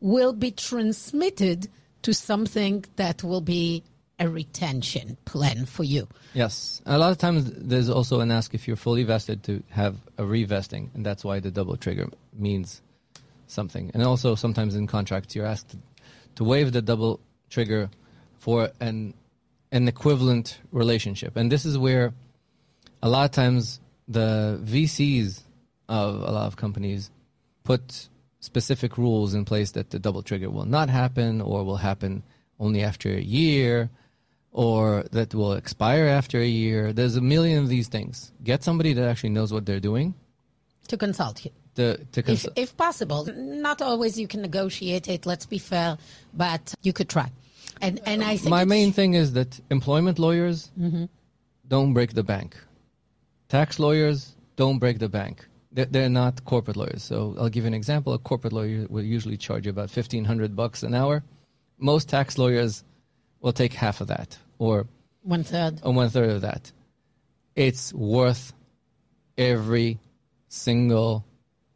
will 0.00 0.32
be 0.32 0.50
transmitted 0.50 1.68
to 2.02 2.14
something 2.14 2.84
that 2.96 3.22
will 3.22 3.40
be 3.40 3.84
a 4.18 4.28
retention 4.28 5.16
plan 5.24 5.64
for 5.64 5.82
you. 5.82 6.06
Yes, 6.34 6.82
a 6.84 6.98
lot 6.98 7.10
of 7.10 7.18
times 7.18 7.50
there's 7.56 7.88
also 7.88 8.20
an 8.20 8.30
ask 8.30 8.54
if 8.54 8.68
you're 8.68 8.76
fully 8.76 9.02
vested 9.02 9.42
to 9.44 9.62
have 9.70 9.96
a 10.18 10.22
revesting, 10.22 10.94
and 10.94 11.04
that's 11.04 11.24
why 11.24 11.40
the 11.40 11.50
double 11.50 11.76
trigger 11.76 12.08
means 12.34 12.82
something. 13.46 13.90
And 13.94 14.02
also 14.02 14.34
sometimes 14.34 14.76
in 14.76 14.86
contracts 14.86 15.34
you're 15.34 15.46
asked 15.46 15.74
to, 16.36 16.44
waive 16.44 16.72
the 16.72 16.82
double 16.82 17.20
trigger 17.48 17.90
for 18.38 18.70
an 18.80 19.14
an 19.72 19.88
equivalent 19.88 20.58
relationship, 20.72 21.36
and 21.36 21.50
this 21.50 21.64
is 21.64 21.78
where 21.78 22.12
a 23.02 23.08
lot 23.08 23.24
of 23.24 23.30
times 23.30 23.80
the 24.08 24.60
VCs 24.64 25.42
of 25.88 26.16
a 26.16 26.30
lot 26.30 26.46
of 26.46 26.56
companies 26.56 27.10
put 27.64 28.08
specific 28.40 28.96
rules 28.98 29.34
in 29.34 29.44
place 29.44 29.72
that 29.72 29.90
the 29.90 29.98
double 29.98 30.22
trigger 30.22 30.50
will 30.50 30.64
not 30.64 30.88
happen 30.88 31.40
or 31.40 31.62
will 31.64 31.76
happen 31.76 32.22
only 32.58 32.82
after 32.82 33.10
a 33.10 33.20
year 33.20 33.90
or 34.52 35.04
that 35.12 35.34
will 35.34 35.52
expire 35.52 36.06
after 36.06 36.38
a 36.40 36.46
year. 36.46 36.92
There's 36.92 37.16
a 37.16 37.20
million 37.20 37.62
of 37.62 37.68
these 37.68 37.88
things. 37.88 38.32
Get 38.42 38.64
somebody 38.64 38.92
that 38.94 39.08
actually 39.08 39.30
knows 39.30 39.52
what 39.52 39.66
they're 39.66 39.80
doing 39.80 40.14
To 40.88 40.96
consult 40.96 41.44
you. 41.44 41.52
to, 41.76 41.98
to 42.12 42.32
If, 42.32 42.46
if 42.56 42.76
possible, 42.76 43.28
not 43.36 43.80
always 43.80 44.18
you 44.18 44.26
can 44.26 44.42
negotiate 44.42 45.06
it. 45.08 45.24
Let's 45.24 45.46
be 45.46 45.58
fair, 45.58 45.98
but 46.34 46.74
you 46.82 46.92
could 46.92 47.08
try. 47.08 47.30
And 47.80 48.00
and 48.06 48.22
I 48.22 48.36
think 48.36 48.50
My 48.50 48.64
main 48.64 48.92
thing 48.92 49.14
is 49.14 49.32
that 49.32 49.60
employment 49.70 50.18
lawyers 50.18 50.70
mm-hmm. 50.78 51.04
don't 51.68 51.92
break 51.94 52.14
the 52.14 52.22
bank. 52.22 52.56
Tax 53.48 53.78
lawyers 53.78 54.34
don't 54.56 54.78
break 54.78 54.98
the 54.98 55.08
bank. 55.08 55.46
They're, 55.72 55.86
they're 55.86 56.08
not 56.08 56.44
corporate 56.44 56.76
lawyers. 56.76 57.02
So 57.02 57.34
I'll 57.38 57.48
give 57.48 57.64
you 57.64 57.68
an 57.68 57.74
example. 57.74 58.12
A 58.12 58.18
corporate 58.18 58.52
lawyer 58.52 58.86
will 58.88 59.04
usually 59.04 59.36
charge 59.36 59.66
you 59.66 59.70
about 59.70 59.90
fifteen 59.90 60.24
hundred 60.24 60.54
bucks 60.54 60.82
an 60.82 60.94
hour. 60.94 61.22
Most 61.78 62.08
tax 62.08 62.38
lawyers 62.38 62.84
will 63.40 63.52
take 63.52 63.72
half 63.72 64.00
of 64.00 64.08
that 64.08 64.36
or 64.58 64.86
One 65.22 65.42
third. 65.44 65.80
or 65.82 65.92
one 65.94 66.10
third 66.10 66.30
of 66.30 66.42
that, 66.42 66.72
it's 67.56 67.92
worth 67.94 68.52
every 69.38 69.98
single 70.48 71.24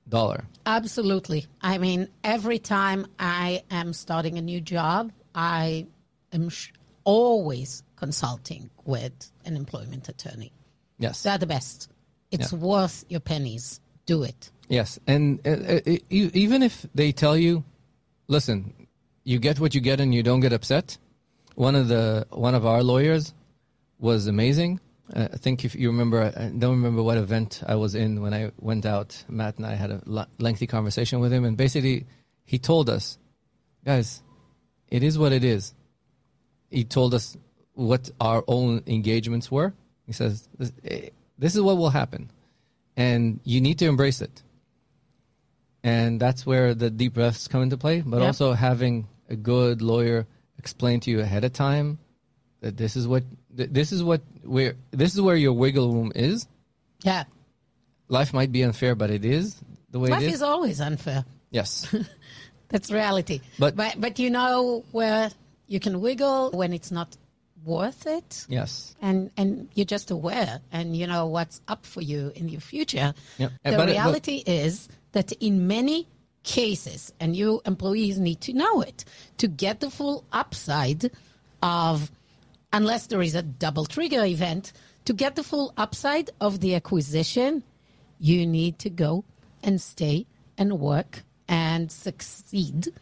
dollar. 0.08 0.44
Absolutely. 0.66 1.46
I 1.62 1.78
mean, 1.78 2.08
every 2.22 2.58
time 2.58 3.06
I 3.18 3.62
am 3.70 3.92
starting 3.94 4.36
a 4.38 4.42
new 4.42 4.60
job, 4.60 5.12
I 5.34 5.86
am 6.34 6.48
sh- 6.48 6.70
always 7.04 7.82
consulting 7.96 8.70
with 8.84 9.30
an 9.44 9.56
employment 9.56 10.08
attorney. 10.08 10.52
Yes. 10.98 11.22
They're 11.22 11.38
the 11.38 11.46
best. 11.46 11.88
It's 12.30 12.52
Yeah. 12.52 12.58
worth 12.58 13.04
your 13.08 13.20
pennies. 13.20 13.80
Do 14.06 14.22
it. 14.22 14.50
Yes, 14.68 14.98
and 15.06 15.40
uh, 15.46 15.50
uh, 15.50 15.96
even 16.10 16.62
if 16.62 16.84
they 16.94 17.10
tell 17.12 17.36
you, 17.38 17.64
listen, 18.28 18.74
you 19.24 19.38
get 19.38 19.58
what 19.60 19.74
you 19.74 19.80
get 19.80 19.98
and 20.00 20.14
you 20.14 20.22
don't 20.22 20.40
get 20.40 20.52
upset. 20.52 20.98
One 21.54 21.74
of 21.74 21.88
the 21.88 22.26
one 22.30 22.54
of 22.54 22.66
our 22.66 22.82
lawyers 22.82 23.32
was 23.98 24.26
amazing. 24.26 24.80
Uh, 25.14 25.28
I 25.32 25.36
think 25.36 25.64
if 25.64 25.74
you 25.74 25.88
remember, 25.90 26.32
I 26.36 26.48
don't 26.58 26.72
remember 26.72 27.02
what 27.02 27.16
event 27.18 27.62
I 27.66 27.74
was 27.76 27.94
in 27.94 28.20
when 28.22 28.34
I 28.34 28.52
went 28.60 28.84
out. 28.86 29.22
Matt 29.28 29.56
and 29.58 29.66
I 29.66 29.74
had 29.74 29.90
a 29.90 30.02
l- 30.06 30.26
lengthy 30.38 30.66
conversation 30.66 31.20
with 31.20 31.32
him, 31.32 31.44
and 31.44 31.56
basically, 31.56 32.06
he 32.44 32.58
told 32.58 32.88
us, 32.90 33.18
guys, 33.84 34.22
it 34.88 35.02
is 35.02 35.18
what 35.18 35.32
it 35.32 35.44
is. 35.44 35.74
He 36.74 36.84
told 36.84 37.14
us 37.14 37.36
what 37.74 38.10
our 38.20 38.42
own 38.48 38.82
engagements 38.86 39.50
were. 39.50 39.72
He 40.06 40.12
says, 40.12 40.48
this, 41.38 41.54
is 41.54 41.60
what 41.60 41.76
will 41.76 41.90
happen, 41.90 42.30
and 42.96 43.40
you 43.44 43.60
need 43.60 43.78
to 43.78 43.86
embrace 43.86 44.20
it 44.20 44.42
and 45.82 46.18
that's 46.18 46.46
where 46.46 46.74
the 46.74 46.88
deep 46.90 47.14
breaths 47.14 47.46
come 47.48 47.62
into 47.62 47.76
play 47.76 48.00
but 48.00 48.18
Yep. 48.20 48.26
also 48.26 48.52
having 48.54 49.06
a 49.28 49.36
good 49.36 49.82
lawyer 49.82 50.26
explain 50.58 51.00
to 51.00 51.10
you 51.10 51.20
ahead 51.20 51.44
of 51.44 51.52
time 51.52 51.98
that 52.60 52.76
this 52.76 52.96
is 52.96 53.06
what 53.06 53.22
this 53.50 53.92
is 53.92 54.02
what 54.02 54.22
where 54.44 54.76
this 54.92 55.14
is 55.14 55.20
where 55.20 55.36
your 55.36 55.52
wiggle 55.52 55.92
room 55.92 56.10
is 56.14 56.46
Yeah. 57.02 57.24
life 58.08 58.32
might 58.32 58.50
be 58.52 58.62
unfair 58.62 58.94
but 58.94 59.10
it 59.10 59.24
is 59.24 59.60
the 59.90 59.98
way 59.98 60.08
Life 60.08 60.22
it 60.22 60.26
is 60.28 60.34
is 60.34 60.42
always 60.42 60.80
unfair. 60.80 61.24
yes 61.50 61.86
That's 62.70 62.90
reality. 62.90 63.40
But- 63.58 63.76
but 63.76 64.00
but 64.00 64.18
you 64.18 64.30
know 64.30 64.84
where 64.90 65.30
you 65.74 65.80
can 65.80 66.00
wiggle 66.00 66.40
when 66.60 66.72
it's 66.72 66.92
not 67.00 67.10
worth 67.64 68.02
it. 68.18 68.30
yes 68.58 68.72
And 69.08 69.18
and 69.40 69.50
you're 69.74 69.92
just 69.96 70.08
aware 70.18 70.60
and 70.76 70.86
you 70.98 71.06
know 71.12 71.24
what's 71.36 71.58
up 71.72 71.82
for 71.92 72.02
you 72.10 72.20
in 72.38 72.44
your 72.54 72.60
future. 72.72 73.08
Yep. 73.38 73.50
The 73.50 73.70
but- 73.70 73.76
but- 73.78 73.88
reality 73.88 74.38
is 74.64 74.88
that 75.16 75.28
in 75.48 75.54
many 75.76 75.98
cases, 76.60 77.00
and 77.20 77.30
you 77.40 77.48
employees 77.72 78.16
need 78.28 78.40
to 78.48 78.52
know 78.62 78.74
it, 78.90 78.98
to 79.42 79.46
get 79.64 79.80
the 79.80 79.90
full 79.98 80.18
upside 80.42 81.02
of 81.62 82.10
unless 82.78 83.02
there 83.10 83.22
is 83.28 83.34
a 83.34 83.42
double 83.42 83.86
trigger 83.86 84.24
event, 84.36 84.64
to 85.06 85.12
get 85.14 85.32
the 85.36 85.42
full 85.52 85.72
upside 85.84 86.28
of 86.46 86.52
the 86.60 86.74
acquisition, 86.80 87.62
you 88.30 88.40
need 88.46 88.74
to 88.84 88.90
go 88.90 89.24
and 89.62 89.80
stay 89.80 90.26
and 90.58 90.68
work 90.78 91.12
and 91.48 91.90
succeed 91.90 92.92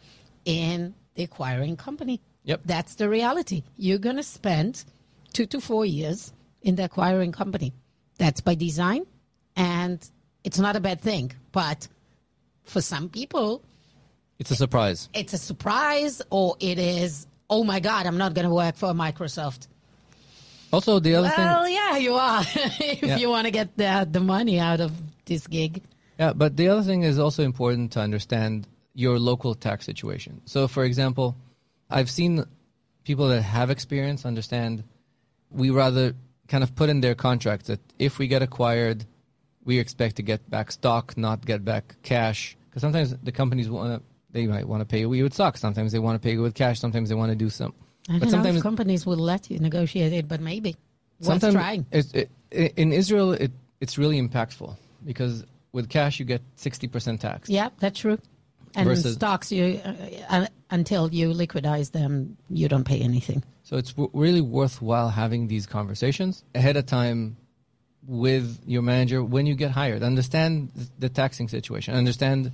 in 0.45 0.93
the 1.15 1.23
acquiring 1.23 1.75
company. 1.87 2.21
Yep. 2.45 2.61
That's 2.65 2.95
the 2.95 3.07
reality. 3.09 3.63
You're 3.77 3.99
going 3.99 4.17
to 4.17 4.23
spend 4.23 4.83
two 5.31 5.45
to 5.47 5.61
four 5.61 5.85
years 5.85 6.33
in 6.61 6.75
the 6.75 6.85
acquiring 6.85 7.31
company. 7.31 7.73
That's 8.17 8.41
by 8.41 8.55
design, 8.55 9.03
and 9.55 9.99
it's 10.43 10.59
not 10.59 10.75
a 10.75 10.79
bad 10.79 11.01
thing. 11.01 11.31
But 11.51 11.87
for 12.63 12.81
some 12.81 13.09
people, 13.09 13.63
it's 14.39 14.51
a 14.51 14.55
surprise 14.55 15.09
it's 15.13 15.33
a 15.33 15.37
surprise, 15.37 16.21
or 16.29 16.55
it 16.59 16.77
is, 16.79 17.27
oh 17.49 17.63
my 17.63 17.79
God, 17.79 18.05
I'm 18.05 18.17
not 18.17 18.33
going 18.33 18.47
to 18.47 18.53
work 18.53 18.75
for 18.75 18.89
Microsoft. 18.93 19.67
also 20.71 20.99
the 20.99 21.15
other 21.15 21.29
thing 21.29 21.45
Well, 21.45 21.69
yeah, 21.69 21.97
you 21.97 22.13
are. 22.15 22.41
if 22.79 23.03
Yeah. 23.03 23.17
you 23.17 23.29
want 23.29 23.45
to 23.45 23.51
get 23.51 23.75
the, 23.77 24.07
the 24.09 24.19
money 24.19 24.59
out 24.59 24.79
of 24.79 24.91
this 25.25 25.47
gig. 25.47 25.81
Yeah, 26.19 26.33
but 26.33 26.57
the 26.57 26.67
other 26.69 26.83
thing 26.83 27.03
is 27.03 27.17
also 27.19 27.43
important 27.43 27.91
to 27.93 27.99
understand 27.99 28.67
your 28.93 29.17
local 29.19 29.55
tax 29.55 29.85
situation. 29.85 30.41
So, 30.45 30.67
for 30.67 30.83
example, 30.83 31.35
I've 31.93 32.09
seen 32.09 32.45
people 33.03 33.27
that 33.29 33.41
have 33.41 33.69
experience 33.69 34.25
understand 34.25 34.83
we 35.51 35.69
rather 35.69 36.15
kind 36.47 36.63
of 36.63 36.75
put 36.75 36.89
in 36.89 37.01
their 37.01 37.15
contract 37.15 37.67
that 37.67 37.79
if 37.99 38.17
we 38.17 38.27
get 38.27 38.41
acquired, 38.41 39.05
we 39.63 39.79
expect 39.79 40.17
to 40.17 40.23
get 40.23 40.49
back 40.49 40.71
stock, 40.71 41.15
not 41.15 41.45
get 41.45 41.63
back 41.63 41.95
cash. 42.03 42.57
Because 42.69 42.81
sometimes 42.81 43.15
the 43.23 43.31
companies 43.31 43.69
want 43.69 44.01
to, 44.01 44.05
they 44.31 44.47
might 44.47 44.67
want 44.67 44.81
to 44.81 44.85
pay 44.85 45.01
you 45.01 45.09
with 45.09 45.33
stock. 45.33 45.57
Sometimes 45.57 45.91
they 45.91 45.99
want 45.99 46.19
to 46.21 46.25
pay 46.25 46.33
you 46.33 46.41
with 46.41 46.55
cash. 46.55 46.79
Sometimes 46.79 47.09
they 47.09 47.15
want 47.15 47.31
to 47.31 47.35
do 47.35 47.49
some. 47.49 47.73
I 48.09 48.19
but 48.19 48.25
know 48.25 48.31
sometimes 48.31 48.57
if 48.57 48.63
companies 48.63 49.05
will 49.05 49.17
let 49.17 49.49
you 49.49 49.59
negotiate 49.59 50.11
it, 50.11 50.27
but 50.27 50.41
maybe. 50.41 50.75
Sometimes 51.21 51.53
trying. 51.53 51.85
It's, 51.91 52.11
it, 52.13 52.29
in 52.51 52.91
Israel, 52.91 53.33
it, 53.33 53.51
it's 53.79 53.97
really 53.97 54.21
impactful 54.21 54.75
because 55.05 55.45
with 55.71 55.87
cash 55.87 56.19
you 56.19 56.25
get 56.25 56.41
sixty 56.55 56.87
percent 56.87 57.21
tax. 57.21 57.49
Yeah, 57.49 57.69
that's 57.79 57.99
true. 57.99 58.17
And 58.75 58.87
Versus- 58.87 59.15
stocks, 59.15 59.51
you 59.51 59.79
uh, 59.85 59.93
uh, 60.29 60.47
until 60.69 61.13
you 61.13 61.29
liquidize 61.33 61.91
them, 61.91 62.37
you 62.49 62.67
don't 62.67 62.83
pay 62.85 62.99
anything. 62.99 63.43
So 63.63 63.77
it's 63.77 63.93
w- 63.93 64.09
really 64.13 64.41
worthwhile 64.41 65.09
having 65.09 65.47
these 65.47 65.65
conversations 65.65 66.43
ahead 66.55 66.75
of 66.77 66.85
time 66.85 67.37
with 68.05 68.59
your 68.65 68.81
manager 68.81 69.23
when 69.23 69.45
you 69.45 69.55
get 69.55 69.71
hired. 69.71 70.03
Understand 70.03 70.71
the 70.99 71.09
taxing 71.09 71.47
situation. 71.47 71.93
Understand 71.95 72.51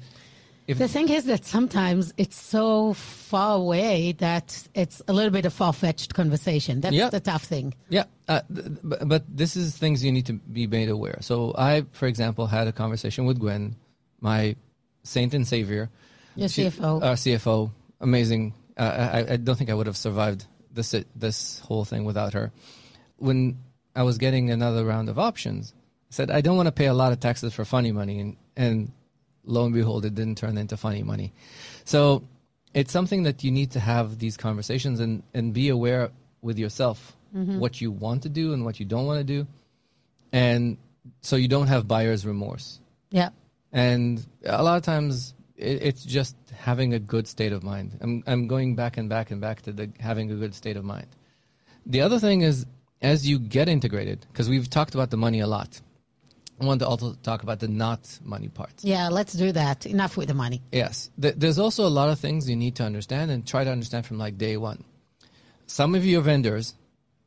if 0.68 0.78
The 0.78 0.88
thing 0.88 1.10
is 1.10 1.24
that 1.26 1.46
sometimes 1.46 2.14
it's 2.18 2.36
so 2.40 2.94
far 2.94 3.56
away 3.56 4.12
that 4.20 4.68
it's 4.76 5.02
a 5.08 5.14
little 5.14 5.32
bit 5.32 5.46
of 5.46 5.54
far 5.54 5.74
fetched 5.74 6.14
conversation. 6.14 6.82
That's 6.82 6.96
Yeah. 6.96 7.10
the 7.10 7.20
tough 7.20 7.46
thing. 7.46 7.74
Yeah, 7.90 8.04
uh, 8.28 8.42
th- 8.54 8.68
but 9.08 9.24
this 9.36 9.56
is 9.56 9.76
things 9.76 10.04
you 10.04 10.12
need 10.12 10.28
to 10.28 10.34
be 10.34 10.68
made 10.68 10.90
aware. 10.90 11.18
So 11.22 11.56
I, 11.58 11.86
for 11.94 12.06
example, 12.08 12.46
had 12.46 12.68
a 12.68 12.72
conversation 12.72 13.26
with 13.26 13.40
Gwen, 13.40 13.76
my 14.22 14.56
saint 15.04 15.34
and 15.34 15.48
savior, 15.48 15.90
Your 16.36 16.50
She- 16.50 16.64
CFO. 16.66 17.04
our 17.04 17.16
CFO, 17.16 17.72
amazing. 18.00 18.54
Uh, 18.78 19.10
I, 19.28 19.34
I 19.34 19.38
don't 19.38 19.56
think 19.58 19.70
I 19.70 19.74
would 19.74 19.88
have 19.88 19.98
survived 19.98 20.46
this 20.72 20.96
this 21.16 21.60
whole 21.60 21.86
thing 21.86 22.06
without 22.06 22.34
her. 22.34 22.52
When 23.18 23.58
I 23.96 24.04
was 24.04 24.18
getting 24.18 24.52
another 24.52 24.86
round 24.86 25.10
of 25.10 25.20
options, 25.20 25.74
I 26.10 26.12
said 26.12 26.32
I 26.32 26.42
don't 26.42 26.56
want 26.56 26.68
to 26.68 26.72
pay 26.72 26.86
a 26.86 26.94
lot 26.94 27.12
of 27.12 27.20
taxes 27.20 27.54
for 27.54 27.66
funny 27.66 27.92
money, 27.92 28.20
and 28.20 28.38
and 28.56 28.92
lo 29.44 29.66
and 29.66 29.74
behold, 29.74 30.06
it 30.06 30.16
didn't 30.16 30.38
turn 30.38 30.58
into 30.58 30.78
funny 30.78 31.04
money. 31.04 31.34
So 31.84 32.24
it's 32.74 32.92
something 32.94 33.24
that 33.24 33.44
you 33.44 33.52
need 33.52 33.72
to 33.72 33.80
have 33.80 34.20
these 34.20 34.38
conversations 34.38 35.00
and 35.02 35.24
and 35.34 35.54
be 35.54 35.70
aware 35.70 36.12
with 36.42 36.58
yourself 36.58 37.16
what 37.32 37.80
you 37.82 37.92
want 37.92 38.24
to 38.24 38.30
do 38.30 38.54
and 38.54 38.64
what 38.66 38.80
you 38.80 38.86
don't 38.86 39.06
want 39.06 39.20
to 39.20 39.24
do, 39.24 39.46
and 40.32 40.78
so 41.22 41.36
you 41.36 41.48
don't 41.48 41.68
have 41.68 41.88
buyer's 41.88 42.26
remorse. 42.26 42.80
yeah. 43.12 43.30
And 43.72 44.26
a 44.46 44.64
lot 44.64 44.78
of 44.78 44.84
times 44.84 45.36
it, 45.60 45.84
it's 45.84 46.04
just 46.04 46.36
having 46.58 46.94
a 46.94 47.00
good 47.00 47.28
state 47.28 47.52
of 47.52 47.64
mind. 47.64 47.98
I'm, 48.02 48.24
I'm 48.26 48.48
going 48.48 48.76
back 48.76 48.98
and 48.98 49.10
back 49.10 49.32
and 49.32 49.40
back 49.42 49.62
to 49.64 49.74
the 49.74 49.92
having 50.00 50.32
a 50.32 50.36
good 50.36 50.56
state 50.56 50.78
of 50.78 50.84
mind. 50.84 51.08
The 51.86 52.02
other 52.02 52.20
thing 52.20 52.42
is, 52.42 52.66
as 53.02 53.28
you 53.28 53.40
get 53.40 53.70
integrated, 53.70 54.26
because 54.32 54.50
we've 54.50 54.70
talked 54.70 54.94
about 54.94 55.10
the 55.10 55.18
money 55.18 55.40
a 55.40 55.48
lot, 55.48 55.82
I 56.62 56.66
want 56.66 56.82
to 56.82 56.88
also 56.88 57.14
talk 57.24 57.44
about 57.44 57.60
the 57.60 57.70
not 57.70 58.20
money 58.24 58.50
part. 58.50 58.74
Yeah, 58.82 59.08
let's 59.10 59.34
do 59.34 59.52
that. 59.54 59.86
Enough 59.86 60.18
with 60.18 60.28
the 60.28 60.34
money. 60.34 60.62
Yes. 60.72 61.10
Th- 61.22 61.36
there's 61.36 61.58
also 61.58 61.86
a 61.86 61.90
lot 61.90 62.10
of 62.10 62.20
things 62.20 62.50
you 62.50 62.56
need 62.56 62.76
to 62.76 62.84
understand 62.84 63.32
and 63.32 63.48
try 63.48 63.64
to 63.64 63.72
understand 63.72 64.06
from 64.06 64.18
like 64.18 64.38
day 64.38 64.58
one. 64.58 64.84
Some 65.68 65.96
of 65.96 66.04
your 66.06 66.22
vendors, 66.22 66.76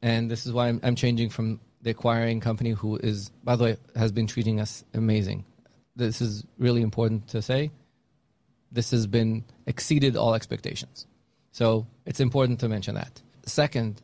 and 0.03 0.31
this 0.31 0.45
is 0.45 0.53
why 0.53 0.69
I'm, 0.69 0.81
I'm 0.83 0.97
changing 0.97 1.31
from 1.31 1.61
the 1.81 1.91
acquiring 1.91 2.41
company 2.41 2.71
who 2.71 2.97
is, 2.97 3.31
by 3.43 3.57
the 3.57 3.65
way, 3.65 3.77
has 3.97 4.13
been 4.13 4.27
treating 4.27 4.61
us 4.61 4.85
amazing. 4.93 5.45
This 5.97 6.21
is 6.21 6.45
really 6.59 6.83
important 6.83 7.29
to 7.29 7.41
say. 7.41 7.71
This 8.73 8.91
has 8.91 9.07
been 9.07 9.45
exceeded 9.67 10.17
all 10.17 10.35
expectations. 10.35 11.07
So 11.53 11.87
it's 12.07 12.21
important 12.21 12.61
to 12.61 12.69
mention 12.69 12.95
that. 12.95 13.21
Second, 13.45 14.01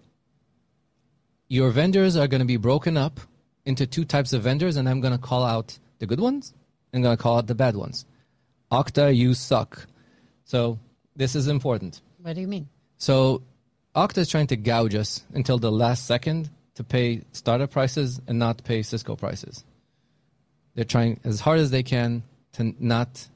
your 1.48 1.70
vendors 1.70 2.16
are 2.16 2.28
going 2.28 2.40
to 2.40 2.46
be 2.46 2.58
broken 2.58 2.96
up 2.96 3.20
into 3.64 3.86
two 3.86 4.04
types 4.04 4.32
of 4.32 4.42
vendors, 4.42 4.76
and 4.76 4.88
I'm 4.88 5.00
going 5.00 5.12
to 5.14 5.18
call 5.18 5.44
out 5.44 5.78
the 5.98 6.06
good 6.06 6.20
ones. 6.20 6.52
I'm 6.92 7.02
going 7.02 7.16
to 7.16 7.22
call 7.22 7.38
out 7.38 7.46
the 7.46 7.54
bad 7.54 7.76
ones. 7.76 8.04
Okta, 8.70 9.14
you 9.14 9.34
suck. 9.34 9.86
So 10.44 10.78
this 11.16 11.34
is 11.34 11.48
important. 11.48 12.00
What 12.20 12.34
do 12.34 12.40
you 12.40 12.48
mean? 12.48 12.68
So 12.98 13.42
Okta 13.94 14.18
is 14.18 14.28
trying 14.28 14.48
to 14.48 14.56
gouge 14.56 14.94
us 14.94 15.22
until 15.32 15.58
the 15.58 15.72
last 15.72 16.06
second 16.06 16.50
to 16.74 16.84
pay 16.84 17.22
startup 17.32 17.70
prices 17.70 18.20
and 18.26 18.38
not 18.38 18.62
pay 18.64 18.82
Cisco 18.82 19.16
prices. 19.16 19.64
They're 20.74 20.84
trying 20.84 21.18
as 21.24 21.40
hard 21.40 21.58
as 21.58 21.70
they 21.70 21.82
can 21.82 22.22
to 22.52 22.74
not 22.78 23.26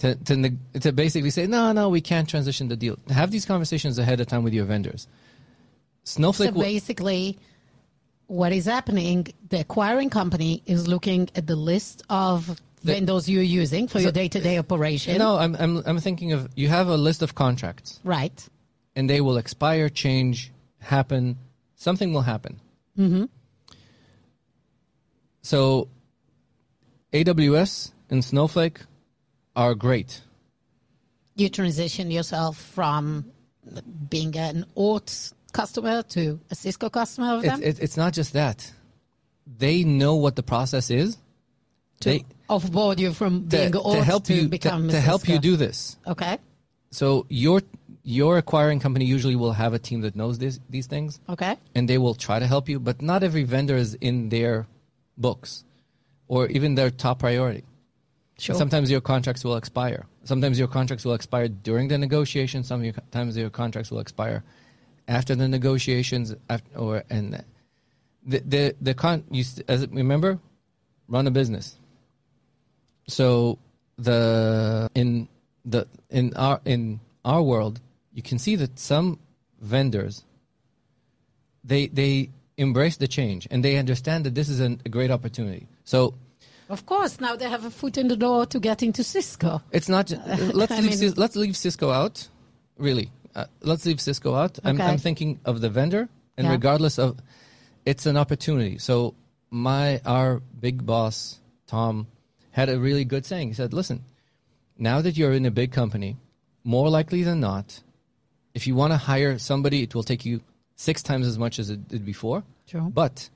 to 0.00 0.14
to, 0.16 0.56
to 0.80 0.92
basically 0.92 1.30
say 1.30 1.46
no, 1.46 1.72
no, 1.72 1.88
we 1.88 2.00
can't 2.00 2.28
transition 2.28 2.68
the 2.68 2.76
deal. 2.76 2.98
Have 3.08 3.30
these 3.30 3.46
conversations 3.46 3.98
ahead 3.98 4.20
of 4.20 4.26
time 4.26 4.42
with 4.42 4.52
your 4.52 4.66
vendors. 4.66 5.08
Snowflake. 6.04 6.54
So 6.54 6.60
basically, 6.60 7.38
what 8.26 8.52
is 8.52 8.66
happening, 8.66 9.28
the 9.48 9.60
acquiring 9.60 10.10
company 10.10 10.62
is 10.66 10.88
looking 10.88 11.28
at 11.34 11.46
the 11.46 11.56
list 11.56 12.02
of 12.10 12.60
vendors 12.82 13.28
you're 13.28 13.42
using 13.42 13.86
for 13.88 14.00
your 14.00 14.12
day 14.12 14.28
to 14.28 14.40
day 14.40 14.58
operation. 14.58 15.18
no, 15.18 15.36
I'm, 15.36 15.54
I'm 15.56 15.82
I'm 15.86 15.98
thinking 16.00 16.32
of 16.32 16.48
you 16.56 16.68
have 16.68 16.88
a 16.88 16.96
list 16.96 17.22
of 17.22 17.34
contracts 17.34 18.00
Right. 18.04 18.48
and 18.96 19.08
they 19.08 19.20
will 19.20 19.36
expire, 19.36 19.88
change, 19.90 20.50
happen 20.78 21.36
something 21.80 22.12
will 22.12 22.22
happen. 22.22 22.60
Mm-hmm. 22.98 23.24
So, 25.42 25.88
AWS 27.12 27.92
and 28.10 28.24
Snowflake 28.24 28.80
are 29.56 29.74
great. 29.74 30.22
You 31.36 31.48
transition 31.48 32.10
yourself 32.10 32.56
from 32.58 33.24
being 34.08 34.36
an 34.36 34.66
Oort 34.76 35.32
customer 35.52 36.02
to 36.02 36.38
a 36.50 36.54
Cisco 36.54 36.88
customer 36.90 37.34
of 37.34 37.42
them 37.42 37.62
it, 37.62 37.78
it's 37.80 37.96
not 37.96 38.12
just 38.12 38.32
that; 38.34 38.72
they 39.58 39.84
know 39.84 40.14
what 40.16 40.36
the 40.36 40.42
process 40.42 40.90
is. 40.90 41.16
to 42.00 42.08
they- 42.10 42.24
offboard 42.48 42.98
you 42.98 43.12
from 43.12 43.48
to, 43.48 43.56
being 43.56 43.72
to 43.72 43.78
Oort 43.78 44.02
help 44.02 44.24
to 44.24 44.34
you 44.34 44.42
to, 44.42 44.48
become 44.48 44.88
a 44.88 44.92
to 44.92 45.00
help 45.00 45.28
you 45.28 45.38
do 45.38 45.56
this. 45.56 45.96
Okay. 46.06 46.38
So 46.90 47.26
your 47.28 47.62
your 48.02 48.38
acquiring 48.38 48.80
company 48.80 49.04
usually 49.04 49.36
will 49.36 49.52
have 49.52 49.72
a 49.74 49.78
team 49.78 50.00
that 50.00 50.16
knows 50.16 50.38
this, 50.38 50.58
these 50.70 50.86
things, 50.86 51.20
Okay. 51.28 51.56
and 51.74 51.88
they 51.88 51.98
will 51.98 52.14
try 52.14 52.38
to 52.38 52.46
help 52.46 52.68
you. 52.68 52.80
But 52.80 53.02
not 53.02 53.22
every 53.22 53.44
vendor 53.44 53.76
is 53.76 53.94
in 53.94 54.30
their 54.30 54.66
books, 55.18 55.64
or 56.26 56.46
even 56.48 56.74
their 56.74 56.90
top 56.90 57.18
priority. 57.20 57.62
Sure. 58.40 58.56
Sometimes 58.56 58.90
your 58.90 59.02
contracts 59.02 59.44
will 59.44 59.56
expire. 59.56 60.06
Sometimes 60.24 60.58
your 60.58 60.66
contracts 60.68 61.04
will 61.04 61.12
expire 61.12 61.48
during 61.48 61.88
the 61.88 61.98
negotiation. 61.98 62.64
Sometimes 62.64 63.36
your 63.36 63.50
contracts 63.50 63.90
will 63.90 64.00
expire 64.00 64.42
after 65.08 65.34
the 65.34 65.46
negotiations. 65.46 66.34
After, 66.48 66.78
or 66.78 67.04
and 67.10 67.44
the 68.24 68.38
the 68.40 68.74
the 68.80 68.94
con 68.94 69.24
you 69.30 69.44
as 69.68 69.86
remember, 69.88 70.38
run 71.06 71.26
a 71.26 71.30
business. 71.30 71.76
So 73.08 73.58
the 73.98 74.88
in 74.94 75.28
the 75.66 75.86
in 76.08 76.32
our 76.34 76.62
in 76.64 77.00
our 77.26 77.42
world, 77.42 77.78
you 78.14 78.22
can 78.22 78.38
see 78.38 78.56
that 78.56 78.78
some 78.78 79.18
vendors 79.60 80.24
they 81.62 81.88
they 81.88 82.30
embrace 82.56 82.96
the 82.96 83.08
change 83.08 83.46
and 83.50 83.62
they 83.62 83.76
understand 83.76 84.24
that 84.24 84.34
this 84.34 84.48
is 84.48 84.60
an, 84.60 84.80
a 84.86 84.88
great 84.88 85.10
opportunity. 85.10 85.66
So 85.84 86.14
Of 86.70 86.86
course, 86.86 87.20
now 87.20 87.34
they 87.36 87.48
have 87.48 87.64
a 87.66 87.70
foot 87.70 87.98
in 87.98 88.06
the 88.08 88.16
door 88.16 88.46
to 88.46 88.60
get 88.60 88.82
into 88.82 89.02
Cisco. 89.02 89.60
It's 89.72 89.88
not. 89.88 90.10
let's 90.54 90.70
leave. 90.80 91.00
mean- 91.00 91.14
let's 91.16 91.36
leave 91.36 91.56
Cisco 91.56 91.90
out. 91.90 92.28
Really, 92.78 93.10
uh, 93.34 93.46
let's 93.60 93.84
leave 93.84 94.00
Cisco 94.00 94.34
out. 94.34 94.58
I'm, 94.64 94.76
Okay. 94.76 94.84
I'm 94.88 94.98
thinking 94.98 95.40
of 95.44 95.60
the 95.60 95.68
vendor, 95.68 96.08
and 96.36 96.46
Yeah. 96.46 96.52
regardless 96.52 96.98
of, 96.98 97.18
it's 97.84 98.06
an 98.06 98.16
opportunity. 98.16 98.78
So 98.78 99.14
my 99.50 100.00
our 100.06 100.40
big 100.60 100.86
boss 100.86 101.40
Tom 101.66 102.06
had 102.52 102.68
a 102.68 102.78
really 102.78 103.04
good 103.04 103.26
saying. 103.26 103.48
He 103.48 103.54
said, 103.54 103.72
"Listen, 103.74 104.04
now 104.78 105.00
that 105.02 105.16
you're 105.16 105.32
in 105.32 105.46
a 105.46 105.50
big 105.50 105.72
company, 105.72 106.16
more 106.64 106.88
likely 106.88 107.22
than 107.24 107.40
not, 107.40 107.82
if 108.54 108.66
you 108.66 108.74
want 108.76 108.92
to 108.92 108.96
hire 108.96 109.38
somebody, 109.38 109.82
it 109.82 109.94
will 109.94 110.04
take 110.04 110.24
you 110.24 110.40
six 110.76 111.02
times 111.02 111.26
as 111.26 111.36
much 111.36 111.58
as 111.58 111.68
it 111.68 111.88
did 111.88 112.04
before. 112.06 112.44
Sure. 112.66 112.82
But 112.82 113.28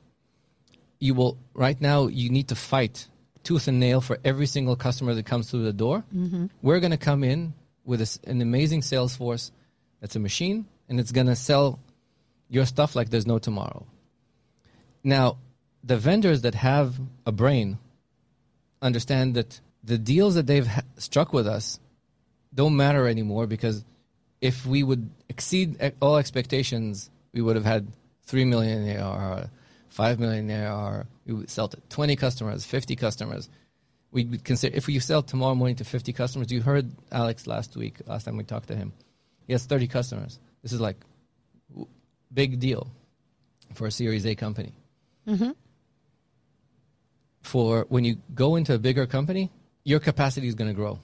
you 1.01 1.15
will 1.15 1.37
right 1.53 1.81
now 1.81 2.07
you 2.07 2.31
need 2.31 2.49
to 2.49 2.55
fight 2.55 3.09
tooth 3.45 3.69
and 3.69 3.79
nail 3.79 4.01
for 4.01 4.19
every 4.25 4.47
single 4.47 4.77
customer 4.77 5.15
that 5.15 5.27
comes 5.27 5.51
through 5.51 5.65
the 5.65 5.73
door. 5.73 6.05
Mm-hmm. 6.15 6.47
We're 6.63 6.81
going 6.81 6.91
to 6.91 6.97
come 6.97 7.23
in 7.23 7.55
with 7.85 8.01
a 8.01 8.19
an 8.27 8.41
amazing 8.41 8.83
sales 8.83 9.15
force 9.15 9.53
that's 10.01 10.17
a 10.17 10.21
machine 10.21 10.67
and 10.89 10.99
it's 10.99 11.13
going 11.13 11.27
to 11.27 11.37
sell 11.37 11.79
your 12.49 12.67
stuff 12.67 12.97
like 12.97 13.11
there's 13.11 13.27
no 13.27 13.39
tomorrow. 13.39 13.87
Now, 15.03 15.39
the 15.83 15.97
vendors 15.97 16.43
that 16.43 16.55
have 16.55 16.99
a 17.27 17.33
brain 17.33 17.79
understand 18.81 19.35
that 19.35 19.61
the 19.83 19.99
deals 19.99 20.35
that 20.35 20.47
they've 20.47 20.67
ha- 20.67 20.83
struck 20.97 21.33
with 21.33 21.47
us 21.47 21.79
don't 22.55 22.77
matter 22.77 23.07
anymore 23.07 23.47
because 23.47 23.85
if 24.41 24.67
we 24.67 24.83
would 24.83 25.11
exceed 25.29 25.93
all 26.01 26.17
expectations, 26.17 27.11
we 27.33 27.43
would 27.43 27.57
have 27.57 27.65
had 27.65 27.87
3 28.27 28.45
million 28.45 28.89
ARR, 28.89 29.51
5 29.95 30.19
million 30.19 30.51
ARR. 30.51 31.07
We 31.25 31.35
would 31.35 31.49
sell 31.51 31.69
to 31.69 31.77
20 31.89 32.17
customers, 32.17 32.65
50 32.65 32.97
customers. 32.97 33.49
We 34.11 34.25
would 34.25 34.43
consider, 34.45 34.77
if 34.77 34.89
we 34.89 34.99
sell 34.99 35.23
tomorrow 35.23 35.55
morning 35.55 35.77
to 35.77 35.85
50 35.85 36.13
customers, 36.13 36.51
you 36.51 36.63
heard 36.63 36.91
Alex 37.13 37.47
last 37.47 37.77
week, 37.77 37.99
last 38.07 38.25
time 38.25 38.37
we 38.37 38.43
talked 38.43 38.67
to 38.69 38.75
him. 38.77 38.93
He 39.47 39.53
has 39.53 39.67
30 39.67 39.87
customers. 39.87 40.41
This 40.63 40.73
is 40.73 40.81
like 40.81 40.97
w- 41.71 41.87
big 42.33 42.59
deal 42.59 42.89
for 43.73 43.87
a 43.87 43.91
Series 43.93 44.27
A 44.27 44.35
company. 44.35 44.73
Mm-hmm. 45.29 45.51
For 47.43 47.87
when 47.89 48.05
you 48.05 48.17
go 48.35 48.57
into 48.57 48.75
a 48.75 48.79
bigger 48.79 49.07
company, 49.07 49.53
your 49.85 50.01
capacity 50.01 50.49
is 50.49 50.57
going 50.57 50.71
to 50.71 50.75
grow, 50.75 50.99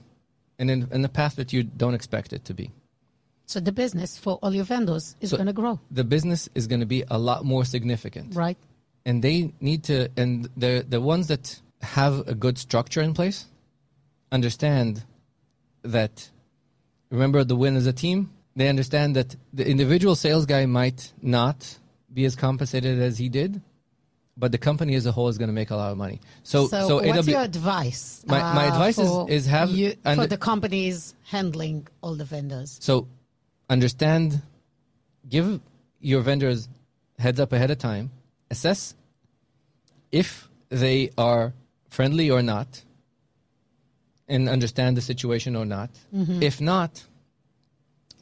and 0.59 0.69
in, 0.69 0.87
in 0.91 1.01
the 1.01 1.09
path 1.09 1.35
that 1.37 1.53
you 1.53 1.63
don't 1.63 1.93
expect 1.93 2.33
it 2.33 2.43
to 2.45 2.53
be. 2.53 2.71
So 3.45 3.59
the 3.61 3.71
business 3.71 4.17
for 4.17 4.37
all 4.41 4.53
your 4.53 4.65
vendors 4.65 5.15
is 5.21 5.29
So- 5.29 5.37
going 5.37 5.47
to 5.47 5.53
grow, 5.53 5.79
The 5.91 6.03
business 6.03 6.49
is 6.55 6.67
going 6.67 6.81
to 6.81 6.85
be 6.85 7.03
a 7.09 7.17
lot 7.17 7.45
more 7.45 7.63
significant, 7.63 8.35
right? 8.35 8.57
And 9.05 9.23
they 9.23 9.53
need 9.59 9.83
to. 9.85 10.09
And 10.17 10.49
the 10.57 10.85
the 10.87 11.01
ones 11.01 11.27
that 11.27 11.59
have 11.81 12.27
a 12.27 12.35
good 12.35 12.57
structure 12.57 13.01
in 13.01 13.13
place 13.13 13.45
understand 14.31 15.03
that. 15.83 16.29
Remember, 17.09 17.43
the 17.43 17.55
win 17.55 17.75
as 17.75 17.87
a 17.87 17.93
team. 17.93 18.31
They 18.55 18.69
understand 18.69 19.15
that 19.15 19.35
the 19.53 19.67
individual 19.67 20.15
sales 20.15 20.45
guy 20.45 20.65
might 20.65 21.11
not 21.21 21.77
be 22.13 22.25
as 22.25 22.35
compensated 22.35 22.99
as 23.01 23.17
he 23.17 23.29
did, 23.29 23.61
but 24.37 24.51
the 24.51 24.57
company 24.57 24.95
as 24.95 25.05
a 25.05 25.11
whole 25.11 25.29
is 25.29 25.37
going 25.37 25.47
to 25.47 25.53
make 25.53 25.71
a 25.71 25.75
lot 25.75 25.91
of 25.91 25.97
money. 25.97 26.19
So, 26.43 26.67
So, 26.67 26.87
so, 26.87 26.95
what's 26.95 27.27
AW 27.27 27.31
your 27.31 27.41
advice? 27.41 28.23
uh, 28.27 28.31
My- 28.31 28.53
my 28.53 28.65
advice 28.65 28.97
is- 28.97 29.29
is 29.29 29.45
have- 29.47 29.71
you, 29.71 29.91
for 29.91 29.97
and- 30.09 30.29
the 30.29 30.37
companies 30.37 31.13
handling 31.23 31.87
all 32.01 32.15
the 32.15 32.25
vendors. 32.25 32.77
So 32.81 33.07
understand, 33.69 34.41
give 35.29 35.59
your 36.01 36.21
vendors 36.21 36.67
heads 37.19 37.39
up 37.39 37.53
ahead 37.53 37.71
of 37.71 37.77
time, 37.77 38.11
assess 38.51 38.93
if 40.11 40.47
they 40.69 41.09
are 41.17 41.53
friendly 41.89 42.29
or 42.29 42.41
not, 42.41 42.83
and 44.27 44.47
understand 44.47 44.95
the 44.95 45.01
situation 45.01 45.55
or 45.55 45.65
not. 45.65 45.89
Mm-hmm. 46.15 46.41
If 46.41 46.61
not, 46.61 47.03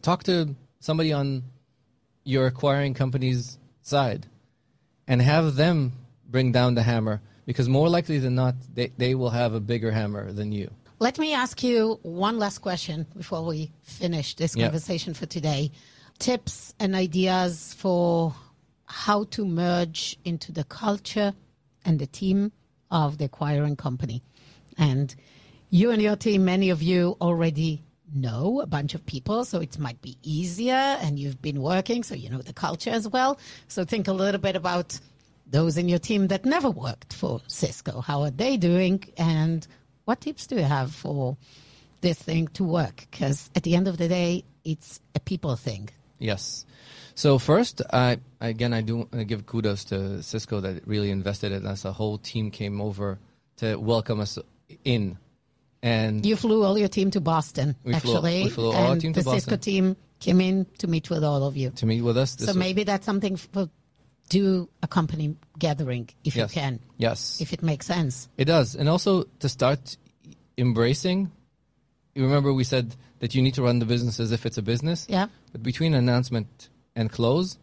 talk 0.01 0.23
to 0.23 0.55
somebody 0.79 1.13
on 1.13 1.43
your 2.23 2.47
acquiring 2.47 2.93
company's 2.93 3.59
side 3.81 4.25
and 5.07 5.21
have 5.21 5.55
them 5.55 5.93
bring 6.27 6.51
down 6.51 6.75
the 6.75 6.83
hammer 6.83 7.21
because 7.45 7.67
more 7.69 7.89
likely 7.89 8.17
than 8.19 8.35
not, 8.35 8.55
they, 8.73 8.91
they 8.97 9.15
will 9.15 9.29
have 9.31 9.53
a 9.53 9.59
bigger 9.59 9.91
hammer 9.91 10.31
than 10.31 10.51
you. 10.51 10.69
Let 10.99 11.17
me 11.17 11.33
ask 11.33 11.63
you 11.63 11.99
one 12.01 12.37
last 12.39 12.59
question 12.59 13.05
before 13.15 13.45
we 13.45 13.71
finish 13.83 14.35
this 14.35 14.55
conversation 14.55 15.13
for 15.13 15.25
today. 15.25 15.71
Tips 16.19 16.73
and 16.79 16.93
ideas 16.93 17.73
for 17.77 18.35
how 18.89 19.23
to 19.25 19.45
merge 19.45 20.17
into 20.25 20.51
the 20.51 20.63
culture 20.63 21.33
and 21.85 21.99
the 21.99 22.07
team 22.07 22.51
of 22.91 23.17
the 23.19 23.25
acquiring 23.25 23.75
company. 23.75 24.21
And 24.77 25.15
you 25.69 25.91
and 25.91 26.01
your 26.01 26.15
team, 26.15 26.45
many 26.45 26.69
of 26.71 26.81
you 26.81 27.15
already 27.21 27.83
know 28.13 28.59
a 28.61 28.65
bunch 28.65 28.95
of 28.95 29.05
people, 29.05 29.45
so 29.45 29.59
it 29.59 29.77
might 29.77 30.01
be 30.01 30.17
easier, 30.23 30.73
and 30.73 31.19
you've 31.19 31.41
been 31.41 31.61
working, 31.61 32.01
so 32.01 32.15
you 32.15 32.29
know 32.29 32.41
the 32.41 32.53
culture 32.53 32.89
as 32.89 33.07
well. 33.07 33.39
So 33.67 33.85
think 33.85 34.07
a 34.07 34.13
little 34.13 34.41
bit 34.41 34.55
about 34.55 34.99
those 35.45 35.77
in 35.77 35.87
your 35.87 35.99
team 35.99 36.27
that 36.27 36.45
never 36.45 36.69
worked 36.69 37.13
for 37.13 37.41
Cisco. 37.47 38.01
How 38.01 38.21
are 38.21 38.31
they 38.31 38.57
doing? 38.57 39.03
And 39.17 39.67
what 40.05 40.21
tips 40.21 40.47
do 40.47 40.55
you 40.55 40.63
have 40.63 40.93
for 40.93 41.37
this 42.01 42.17
thing 42.17 42.47
to 42.49 42.63
work? 42.63 43.07
Because 43.11 43.51
at 43.55 43.63
the 43.63 43.75
end 43.75 43.87
of 43.87 43.97
the 43.97 44.07
day, 44.07 44.43
it's 44.63 44.99
a 45.13 45.19
people 45.19 45.55
thing. 45.55 45.89
Yes. 46.17 46.65
So 47.19 47.37
first, 47.37 47.81
I 47.91 48.19
again 48.39 48.71
I 48.73 48.79
do 48.79 48.95
want 48.95 49.11
to 49.11 49.25
give 49.25 49.45
kudos 49.45 49.83
to 49.91 50.23
Cisco 50.23 50.61
that 50.61 50.87
really 50.87 51.11
invested 51.11 51.51
in 51.51 51.65
us. 51.67 51.83
A 51.83 51.91
whole 51.91 52.17
team 52.17 52.49
came 52.49 52.79
over 52.79 53.19
to 53.57 53.75
welcome 53.75 54.21
us 54.21 54.39
in, 54.85 55.17
and 55.83 56.25
You 56.25 56.37
flew 56.37 56.63
all 56.63 56.77
your 56.77 56.87
team 56.87 57.11
to 57.11 57.19
Boston, 57.19 57.75
We 57.83 57.91
flew- 57.99 58.15
actually. 58.15 58.43
we 58.45 58.49
flew 58.49 58.71
all 58.71 58.91
our 58.91 58.95
team 58.95 59.11
to 59.11 59.21
the 59.21 59.31
Cisco 59.31 59.57
team 59.57 59.97
came 60.21 60.39
in 60.39 60.65
to 60.77 60.87
meet 60.87 61.09
with 61.09 61.25
all 61.25 61.43
of 61.43 61.57
you. 61.57 61.71
to 61.71 61.85
meet 61.85 62.03
with 62.03 62.15
us. 62.15 62.37
So 62.39 62.53
maybe 62.53 62.85
that's 62.85 63.05
something 63.05 63.35
for 63.35 63.69
do 64.29 64.69
a 64.81 64.87
company 64.87 65.35
gathering 65.57 66.07
if 66.23 66.37
yes, 66.37 66.55
you 66.55 66.61
can, 66.61 66.79
yes, 66.97 67.41
if 67.41 67.51
it 67.51 67.61
makes 67.61 67.85
sense. 67.85 68.29
it 68.37 68.45
does, 68.45 68.75
and 68.75 68.87
also 68.87 69.23
to 69.39 69.49
start 69.49 69.97
embracing. 70.57 71.29
You 72.15 72.23
remember 72.23 72.53
we 72.53 72.63
said 72.63 72.95
that 73.19 73.35
you 73.35 73.41
need 73.41 73.55
to 73.55 73.63
run 73.63 73.79
the 73.79 73.85
business 73.85 74.21
as 74.21 74.31
if 74.31 74.45
it's 74.45 74.57
a 74.57 74.61
business. 74.61 75.05
Yeah. 75.09 75.27
But 75.51 75.63
between 75.63 75.93
announcement 75.93 76.69
and 76.99 77.09
close, 77.09 77.57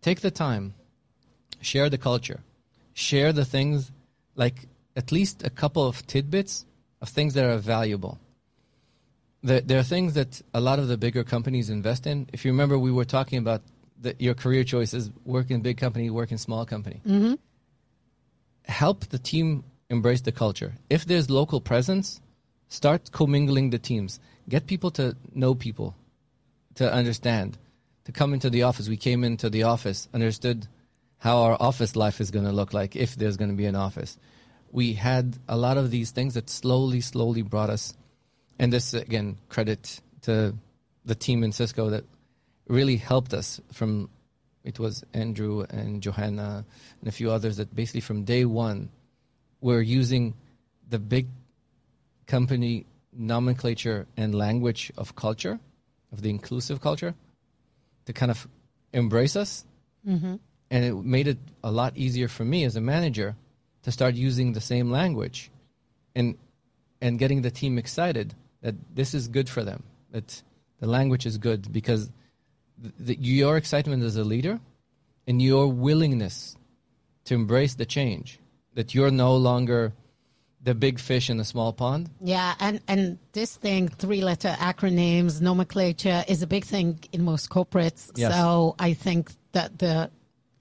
take 0.00 0.20
the 0.22 0.30
time, 0.30 0.72
share 1.60 1.90
the 1.90 1.98
culture, 1.98 2.40
share 2.94 3.30
the 3.30 3.44
things 3.44 3.92
like 4.34 4.56
at 4.96 5.12
least 5.12 5.44
a 5.44 5.50
couple 5.50 5.84
of 5.86 6.06
tidbits 6.06 6.64
of 7.02 7.08
things 7.10 7.34
that 7.34 7.44
are 7.44 7.58
valuable. 7.58 8.18
There, 9.42 9.60
there 9.60 9.78
are 9.78 9.88
things 9.94 10.14
that 10.14 10.40
a 10.54 10.60
lot 10.68 10.78
of 10.78 10.88
the 10.88 10.96
bigger 10.96 11.22
companies 11.22 11.68
invest 11.68 12.06
in. 12.06 12.28
If 12.32 12.44
you 12.44 12.50
remember, 12.50 12.78
we 12.78 12.90
were 12.90 13.04
talking 13.04 13.38
about 13.38 13.60
the, 14.00 14.16
your 14.18 14.34
career 14.34 14.64
choices 14.64 15.10
work 15.26 15.50
in 15.50 15.60
big 15.60 15.76
company, 15.76 16.08
work 16.08 16.32
in 16.32 16.38
small 16.38 16.64
company. 16.64 17.02
Mm-hmm. 17.06 17.34
Help 18.64 18.98
the 19.14 19.18
team 19.18 19.64
embrace 19.90 20.22
the 20.22 20.32
culture. 20.32 20.72
If 20.88 21.04
there's 21.04 21.28
local 21.28 21.60
presence, 21.60 22.22
start 22.68 23.12
commingling 23.12 23.68
the 23.68 23.78
teams. 23.78 24.18
Get 24.48 24.66
people 24.66 24.90
to 24.92 25.14
know 25.34 25.54
people 25.54 25.94
to 26.76 26.90
understand, 26.90 27.58
to 28.04 28.12
come 28.12 28.34
into 28.34 28.50
the 28.50 28.62
office. 28.62 28.88
We 28.88 28.96
came 28.96 29.24
into 29.24 29.48
the 29.50 29.64
office, 29.64 30.08
understood 30.12 30.66
how 31.18 31.38
our 31.42 31.56
office 31.60 31.94
life 31.94 32.20
is 32.20 32.30
going 32.30 32.44
to 32.44 32.52
look 32.52 32.72
like 32.72 32.96
if 32.96 33.14
there's 33.14 33.36
going 33.36 33.50
to 33.50 33.56
be 33.56 33.66
an 33.66 33.76
office. 33.76 34.18
We 34.72 34.94
had 34.94 35.38
a 35.48 35.56
lot 35.56 35.76
of 35.76 35.90
these 35.90 36.10
things 36.10 36.34
that 36.34 36.50
slowly, 36.50 37.00
slowly 37.00 37.42
brought 37.42 37.70
us, 37.70 37.94
and 38.58 38.72
this 38.72 38.94
again 38.94 39.36
credit 39.48 40.00
to 40.22 40.54
the 41.04 41.14
team 41.14 41.44
in 41.44 41.52
Cisco 41.52 41.90
that 41.90 42.04
really 42.66 42.96
helped 42.96 43.34
us 43.34 43.60
from. 43.72 44.08
It 44.64 44.78
was 44.78 45.04
Andrew 45.12 45.66
and 45.70 46.00
Johanna 46.00 46.64
and 47.00 47.08
a 47.08 47.12
few 47.12 47.32
others 47.32 47.56
that 47.56 47.74
basically 47.74 48.00
from 48.00 48.22
day 48.22 48.44
one 48.44 48.90
were 49.60 49.82
using 49.82 50.34
the 50.88 51.00
big 51.00 51.26
company 52.26 52.86
nomenclature 53.12 54.06
and 54.16 54.34
language 54.34 54.92
of 54.96 55.16
culture, 55.16 55.58
of 56.12 56.22
the 56.22 56.30
inclusive 56.30 56.80
culture, 56.80 57.14
to 58.06 58.12
kind 58.12 58.30
of 58.30 58.46
embrace 58.92 59.36
us. 59.36 59.64
Mm-hmm. 60.06 60.36
And 60.70 60.84
it 60.84 60.94
made 60.94 61.28
it 61.28 61.38
a 61.62 61.70
lot 61.70 61.96
easier 61.96 62.28
for 62.28 62.44
me 62.44 62.64
as 62.64 62.76
a 62.76 62.80
manager 62.80 63.36
to 63.82 63.92
start 63.92 64.14
using 64.14 64.52
the 64.52 64.60
same 64.60 64.90
language 64.90 65.50
and 66.14 66.36
and 67.00 67.18
getting 67.18 67.42
the 67.42 67.50
team 67.50 67.78
excited 67.78 68.34
that 68.62 68.76
this 68.94 69.12
is 69.12 69.26
good 69.26 69.48
for 69.48 69.64
them, 69.64 69.82
that 70.12 70.42
the 70.78 70.86
language 70.86 71.26
is 71.26 71.36
good 71.36 71.72
because 71.72 72.10
the, 72.98 73.16
your 73.20 73.56
excitement 73.56 74.02
as 74.04 74.16
a 74.16 74.24
leader 74.24 74.60
and 75.26 75.42
your 75.42 75.66
willingness 75.66 76.56
to 77.24 77.34
embrace 77.34 77.74
the 77.74 77.84
change, 77.84 78.38
that 78.74 78.94
you're 78.94 79.10
no 79.10 79.36
longer 79.36 79.92
the 80.62 80.74
big 80.74 80.98
fish 80.98 81.28
in 81.28 81.36
the 81.36 81.44
small 81.44 81.72
pond. 81.72 82.08
Yeah, 82.20 82.54
and 82.60 82.80
and 82.88 83.18
this 83.32 83.56
thing, 83.56 83.88
three 83.88 84.20
letter 84.20 84.54
acronyms, 84.58 85.40
nomenclature 85.40 86.24
is 86.28 86.42
a 86.42 86.46
big 86.46 86.64
thing 86.64 87.00
in 87.12 87.24
most 87.24 87.50
corporates. 87.50 88.10
Yes. 88.14 88.32
So 88.32 88.74
I 88.78 88.94
think 88.94 89.32
that 89.52 89.78
the 89.78 90.10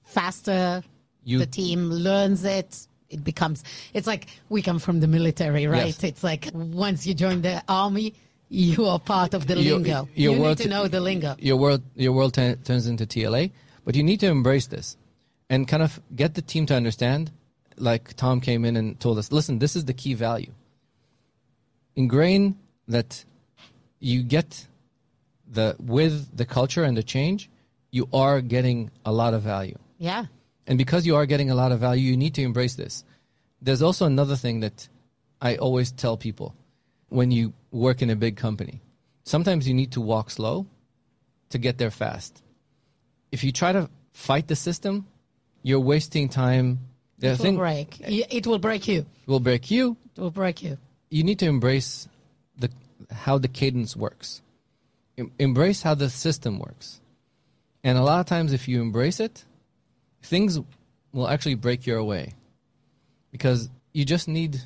faster 0.04 0.84
you, 1.24 1.40
the 1.40 1.46
team 1.46 1.90
learns 1.90 2.44
it, 2.44 2.88
it 3.10 3.24
becomes 3.24 3.64
it's 3.94 4.08
like 4.08 4.28
we 4.50 4.62
come 4.62 4.80
from 4.80 5.00
the 5.00 5.08
military, 5.08 5.68
right? 5.68 5.88
Yes. 5.88 6.04
It's 6.04 6.24
like 6.24 6.50
once 6.54 7.06
you 7.06 7.14
join 7.14 7.42
the 7.42 7.64
army, 7.68 8.16
you 8.50 8.86
are 8.86 9.00
part 9.00 9.34
of 9.34 9.48
the 9.48 9.60
your, 9.60 9.76
lingo. 9.78 10.10
Your 10.16 10.34
you 10.34 10.40
need 10.40 10.58
to 10.58 10.68
know 10.68 10.88
the 10.88 11.00
lingo. 11.00 11.36
Your 11.40 11.58
world 11.58 11.84
your 11.96 12.14
world 12.14 12.34
t- 12.34 12.56
turns 12.56 12.88
into 12.88 13.06
TLA, 13.06 13.52
but 13.86 13.96
you 13.96 14.04
need 14.04 14.20
to 14.22 14.28
embrace 14.28 14.68
this 14.68 14.98
and 15.50 15.68
kind 15.68 15.84
of 15.84 16.02
get 16.16 16.34
the 16.34 16.42
team 16.42 16.66
to 16.66 16.76
understand 16.76 17.32
like 17.82 18.16
Tom 18.16 18.40
came 18.42 18.64
in 18.64 18.76
and 18.78 19.00
told 19.00 19.18
us, 19.18 19.32
listen, 19.32 19.60
this 19.60 19.76
is 19.76 19.86
the 19.86 19.94
key 19.94 20.14
value. 20.14 20.52
Ingrain 21.96 22.58
that 22.88 23.26
you 24.00 24.24
get 24.24 24.68
the 25.48 25.76
with 25.80 26.36
the 26.36 26.46
culture 26.46 26.84
and 26.84 26.96
the 26.96 27.04
change, 27.04 27.50
you 27.92 28.08
are 28.14 28.40
getting 28.42 28.90
a 29.06 29.12
lot 29.12 29.34
of 29.34 29.42
value. 29.42 29.78
Yeah. 29.98 30.26
And 30.68 30.78
because 30.78 31.06
you 31.06 31.16
are 31.16 31.26
getting 31.26 31.50
a 31.50 31.56
lot 31.56 31.72
of 31.72 31.80
value, 31.80 32.12
you 32.12 32.18
need 32.18 32.36
to 32.36 32.42
embrace 32.42 32.76
this. 32.76 33.04
There's 33.62 33.82
also 33.82 34.06
another 34.06 34.36
thing 34.36 34.62
that 34.62 34.88
I 35.42 35.58
always 35.58 35.92
tell 35.92 36.18
people 36.18 36.56
when 37.10 37.32
you 37.32 37.54
work 37.72 38.02
in 38.02 38.10
a 38.10 38.16
big 38.16 38.38
company. 38.38 38.82
Sometimes 39.24 39.68
you 39.68 39.74
need 39.74 39.92
to 39.94 40.02
walk 40.02 40.30
slow 40.30 40.66
to 41.50 41.58
get 41.58 41.78
there 41.78 41.92
fast. 41.92 42.42
If 43.32 43.44
you 43.44 43.52
try 43.52 43.72
to 43.72 43.90
fight 44.14 44.48
the 44.48 44.56
system, 44.56 45.08
you're 45.64 45.80
wasting 45.80 46.30
time 46.30 46.80
the 47.22 47.34
it 47.34 47.40
will 47.40 47.58
break. 47.58 48.00
It 48.02 48.48
will 48.48 48.60
break 48.60 48.88
you. 48.88 49.00
It 49.00 49.28
will 49.28 49.40
break 49.40 49.70
you. 49.72 49.96
It 50.18 50.22
will 50.22 50.32
break 50.32 50.64
you. 50.64 50.78
You 51.10 51.24
need 51.24 51.40
to 51.40 51.46
embrace 51.46 52.08
the 52.58 52.70
how 53.12 53.38
the 53.38 53.48
cadence 53.48 53.96
works. 53.96 54.42
Em- 55.18 55.32
embrace 55.38 55.84
how 55.84 55.94
the 55.94 56.10
system 56.10 56.58
works. 56.58 57.00
And 57.84 57.98
a 57.98 58.02
lot 58.02 58.20
of 58.20 58.26
times, 58.26 58.54
if 58.54 58.68
you 58.68 58.82
embrace 58.82 59.20
it, 59.20 59.46
things 60.24 60.60
will 61.14 61.28
actually 61.28 61.56
break 61.56 61.86
your 61.86 62.04
way 62.04 62.34
because 63.32 63.70
you 63.94 64.04
just 64.04 64.28
need 64.28 64.60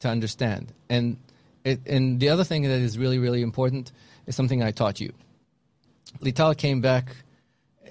to 0.00 0.08
understand. 0.08 0.72
And 0.88 1.18
it, 1.64 1.80
and 1.86 2.18
the 2.20 2.30
other 2.30 2.44
thing 2.44 2.62
that 2.62 2.80
is 2.80 2.96
really 2.96 3.18
really 3.18 3.42
important 3.42 3.92
is 4.26 4.34
something 4.34 4.62
I 4.62 4.70
taught 4.70 4.98
you. 4.98 5.12
Lital 6.20 6.56
came 6.56 6.80
back 6.80 7.14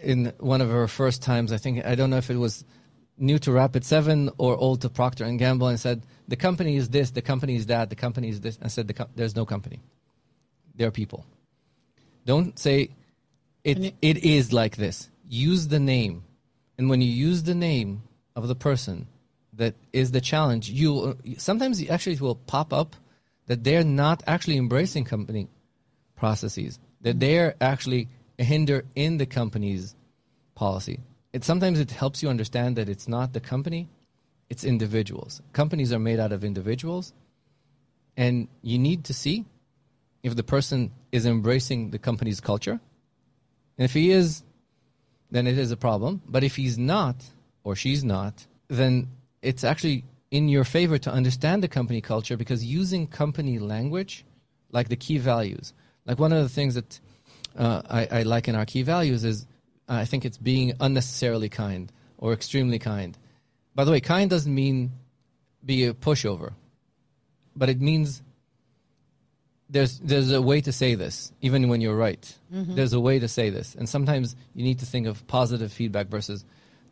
in 0.01 0.33
one 0.39 0.61
of 0.61 0.69
her 0.71 0.87
first 0.87 1.21
times. 1.21 1.51
I 1.51 1.57
think 1.57 1.85
I 1.85 1.93
don't 1.93 2.09
know 2.09 2.17
if 2.17 2.31
it 2.31 2.37
was 2.37 2.65
new 3.17 3.39
to 3.39 3.51
Rapid7 3.51 4.33
or 4.37 4.55
old 4.55 4.81
to 4.81 4.89
Procter 4.89 5.25
and 5.25 5.39
Gamble 5.39 5.67
and 5.67 5.79
said 5.79 6.03
the 6.27 6.35
company 6.35 6.75
is 6.75 6.89
this, 6.89 7.11
the 7.11 7.21
company 7.21 7.55
is 7.55 7.67
that, 7.67 7.89
the 7.89 7.95
company 7.95 8.29
is 8.29 8.41
this, 8.41 8.57
and 8.61 8.71
said 8.71 8.87
the 8.87 9.07
there's 9.15 9.35
no 9.35 9.45
company. 9.45 9.81
There 10.75 10.87
are 10.87 10.91
people. 10.91 11.25
Don't 12.25 12.57
say 12.59 12.89
it. 13.63 13.77
You- 13.79 13.91
it 14.01 14.17
is 14.23 14.53
like 14.53 14.77
this. 14.77 15.09
Use 15.27 15.67
the 15.67 15.79
name, 15.79 16.23
and 16.77 16.89
when 16.89 17.01
you 17.01 17.11
use 17.11 17.43
the 17.43 17.55
name 17.55 18.03
of 18.35 18.47
the 18.47 18.55
person 18.55 19.07
that 19.53 19.75
is 19.91 20.11
the 20.11 20.21
challenge, 20.21 20.69
you 20.69 21.17
sometimes 21.37 21.87
actually 21.89 22.13
it 22.13 22.21
will 22.21 22.35
pop 22.35 22.71
up 22.71 22.95
that 23.47 23.63
they're 23.63 23.83
not 23.83 24.23
actually 24.27 24.57
embracing 24.57 25.03
company 25.03 25.47
processes. 26.15 26.79
That 27.01 27.11
mm-hmm. 27.11 27.19
they're 27.19 27.55
actually 27.59 28.09
a 28.37 28.43
hinder 28.43 28.85
in 28.95 29.17
the 29.17 29.25
company's 29.25 29.95
policy 30.53 30.99
it 31.37 31.43
sometimes 31.43 31.79
it 31.79 31.91
helps 31.91 32.23
you 32.23 32.29
understand 32.29 32.75
that 32.77 32.89
it's 32.89 33.07
not 33.07 33.33
the 33.33 33.39
company, 33.39 33.87
it's 34.49 34.63
individuals. 34.63 35.39
Companies 35.53 35.93
are 35.93 35.99
made 35.99 36.19
out 36.19 36.31
of 36.31 36.43
individuals, 36.43 37.13
and 38.23 38.47
you 38.63 38.79
need 38.79 39.03
to 39.05 39.13
see 39.13 39.45
if 40.23 40.35
the 40.35 40.47
person 40.55 40.79
is 41.11 41.27
embracing 41.27 41.91
the 41.91 41.99
company's 41.99 42.41
culture. 42.41 42.79
And 43.77 43.85
if 43.85 43.93
he 43.93 44.09
is, 44.09 44.41
then 45.29 45.45
it 45.45 45.59
is 45.59 45.69
a 45.69 45.77
problem. 45.77 46.23
But 46.27 46.43
if 46.43 46.55
he's 46.55 46.79
not, 46.79 47.17
or 47.63 47.75
she's 47.75 48.03
not, 48.03 48.47
then 48.67 49.07
it's 49.43 49.63
actually 49.63 50.05
in 50.31 50.49
your 50.49 50.63
favor 50.63 50.97
to 50.97 51.11
understand 51.11 51.61
the 51.61 51.67
company 51.67 52.01
culture 52.01 52.35
because 52.35 52.65
using 52.65 53.05
company 53.05 53.59
language, 53.59 54.25
like 54.71 54.89
the 54.89 54.95
key 55.05 55.19
values, 55.19 55.71
like 56.07 56.17
one 56.17 56.33
of 56.33 56.41
the 56.41 56.49
things 56.57 56.73
that 56.73 56.99
uh, 57.55 57.83
I, 57.87 58.07
I 58.19 58.21
like 58.23 58.47
in 58.47 58.55
our 58.55 58.65
key 58.65 58.81
values 58.81 59.23
is 59.23 59.45
I 59.87 60.05
think 60.05 60.25
it's 60.25 60.37
being 60.37 60.73
unnecessarily 60.79 61.49
kind 61.49 61.91
or 62.17 62.33
extremely 62.33 62.79
kind. 62.79 63.17
By 63.75 63.83
the 63.83 63.91
way, 63.91 63.99
kind 63.99 64.29
doesn't 64.29 64.53
mean 64.53 64.91
be 65.63 65.85
a 65.85 65.93
pushover, 65.93 66.53
but 67.55 67.69
it 67.69 67.79
means 67.79 68.21
there's 69.69 69.99
there's 69.99 70.31
a 70.31 70.41
way 70.41 70.61
to 70.61 70.71
say 70.71 70.95
this, 70.95 71.31
even 71.41 71.67
when 71.67 71.81
you're 71.81 71.95
right. 71.95 72.35
Mm-hmm. 72.53 72.75
There's 72.75 72.93
a 72.93 72.99
way 72.99 73.19
to 73.19 73.27
say 73.27 73.49
this, 73.49 73.75
and 73.75 73.87
sometimes 73.87 74.35
you 74.53 74.63
need 74.63 74.79
to 74.79 74.85
think 74.85 75.07
of 75.07 75.25
positive 75.27 75.71
feedback 75.71 76.07
versus, 76.07 76.45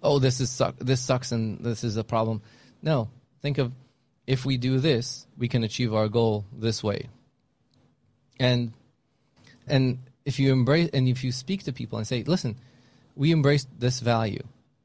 oh, 0.04 0.20
this 0.20 0.40
is 0.40 0.52
suck, 0.52 0.76
this 0.78 1.02
sucks, 1.02 1.32
and 1.32 1.60
this 1.60 1.84
is 1.84 1.98
a 1.98 2.04
problem. 2.04 2.42
No, 2.82 3.10
think 3.42 3.58
of 3.58 3.72
if 4.28 4.46
we 4.46 4.58
do 4.58 4.80
this, 4.80 5.26
we 5.38 5.48
can 5.48 5.64
achieve 5.64 5.94
our 5.94 6.08
goal 6.08 6.46
this 6.52 6.84
way. 6.84 7.10
And 8.40 8.74
and 9.68 10.00
if 10.26 10.40
you 10.40 10.52
embrace 10.52 10.90
and 10.94 11.08
if 11.08 11.24
you 11.24 11.32
speak 11.32 11.64
to 11.64 11.74
people 11.74 11.98
and 11.98 12.08
say, 12.08 12.24
listen, 12.24 12.58
we 13.16 13.32
embrace 13.32 13.66
this 13.78 14.00
value, 14.00 14.44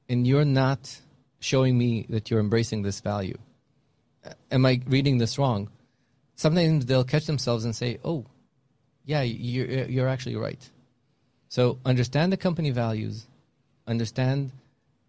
and 0.09 0.27
you're 0.27 0.45
not 0.45 1.01
showing 1.41 1.77
me 1.77 2.07
that 2.09 2.31
you're 2.31 2.41
embracing 2.41 2.83
this 2.83 3.01
value. 3.01 3.37
Uh, 4.25 4.33
am 4.51 4.67
I 4.67 4.81
reading 4.87 5.19
this 5.19 5.39
wrong? 5.39 5.71
Sometimes 6.37 6.87
they'll 6.87 7.05
catch 7.05 7.27
themselves 7.27 7.65
and 7.65 7.75
say, 7.75 7.99
"Oh, 8.05 8.25
yeah, 9.05 9.23
you're 9.23 9.87
you're 9.87 10.09
actually 10.09 10.37
right." 10.37 10.71
So 11.49 11.79
understand 11.85 12.33
the 12.33 12.37
company 12.37 12.71
values, 12.71 13.27
understand 13.87 14.53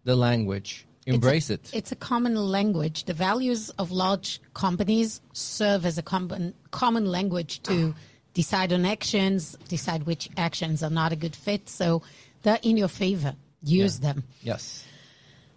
the 0.04 0.16
language, 0.16 0.86
embrace 1.06 1.50
it's 1.50 1.72
a, 1.72 1.76
it. 1.76 1.78
It's 1.78 1.92
a 1.92 1.96
common 1.96 2.34
language. 2.34 3.04
The 3.04 3.14
values 3.14 3.70
of 3.78 3.90
large 3.92 4.40
companies 4.54 5.20
serve 5.32 5.86
as 5.86 5.98
a 5.98 6.02
common 6.02 6.54
common 6.70 7.06
language 7.06 7.62
to 7.64 7.94
decide 8.34 8.72
on 8.72 8.84
actions, 8.84 9.56
decide 9.68 10.04
which 10.04 10.28
actions 10.36 10.82
are 10.82 10.90
not 10.90 11.12
a 11.12 11.16
good 11.16 11.36
fit. 11.36 11.68
So 11.68 12.02
they're 12.42 12.60
in 12.62 12.76
your 12.76 12.88
favor. 12.88 13.34
Use 13.62 13.98
yeah. 14.00 14.12
them. 14.12 14.24
Yes. 14.42 14.84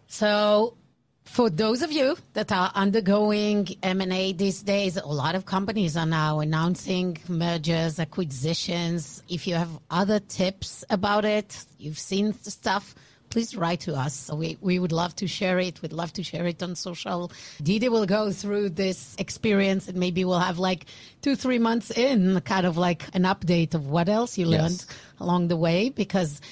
So 0.08 0.78
for 1.26 1.50
those 1.50 1.82
of 1.82 1.92
you 1.92 2.16
that 2.34 2.52
are 2.52 2.72
undergoing 2.76 3.68
M&A 3.84 4.32
these 4.34 4.62
days, 4.62 4.96
a 4.96 5.06
lot 5.06 5.36
of 5.36 5.46
companies 5.46 5.98
are 5.98 6.06
now 6.06 6.40
announcing 6.40 7.18
mergers, 7.28 8.00
acquisitions. 8.00 9.22
If 9.28 9.48
you 9.48 9.56
have 9.56 9.70
other 9.90 10.20
tips 10.20 10.86
about 10.90 11.26
it, 11.26 11.66
you've 11.78 12.00
seen 12.00 12.32
stuff, 12.34 12.96
please 13.32 13.58
write 13.58 13.82
to 13.82 13.96
us. 13.96 14.32
We, 14.32 14.58
we 14.62 14.80
would 14.80 14.94
love 14.94 15.16
to 15.18 15.28
share 15.28 15.60
it. 15.60 15.82
We'd 15.82 15.92
love 15.92 16.14
to 16.14 16.24
share 16.24 16.46
it 16.46 16.64
on 16.64 16.76
social. 16.76 17.32
Didi 17.62 17.90
will 17.90 18.06
go 18.06 18.32
through 18.32 18.70
this 18.70 19.16
experience 19.18 19.90
and 19.90 19.98
maybe 19.98 20.24
we'll 20.24 20.40
have 20.40 20.60
like 20.60 20.86
two, 21.22 21.36
three 21.36 21.60
months 21.60 21.92
in 21.92 22.40
kind 22.42 22.66
of 22.66 22.78
like 22.78 23.04
an 23.14 23.24
update 23.24 23.74
of 23.74 23.88
what 23.88 24.08
else 24.08 24.38
you 24.38 24.46
learned 24.46 24.86
yes. 24.88 25.00
along 25.20 25.50
the 25.50 25.58
way 25.58 25.90
because– 25.90 26.40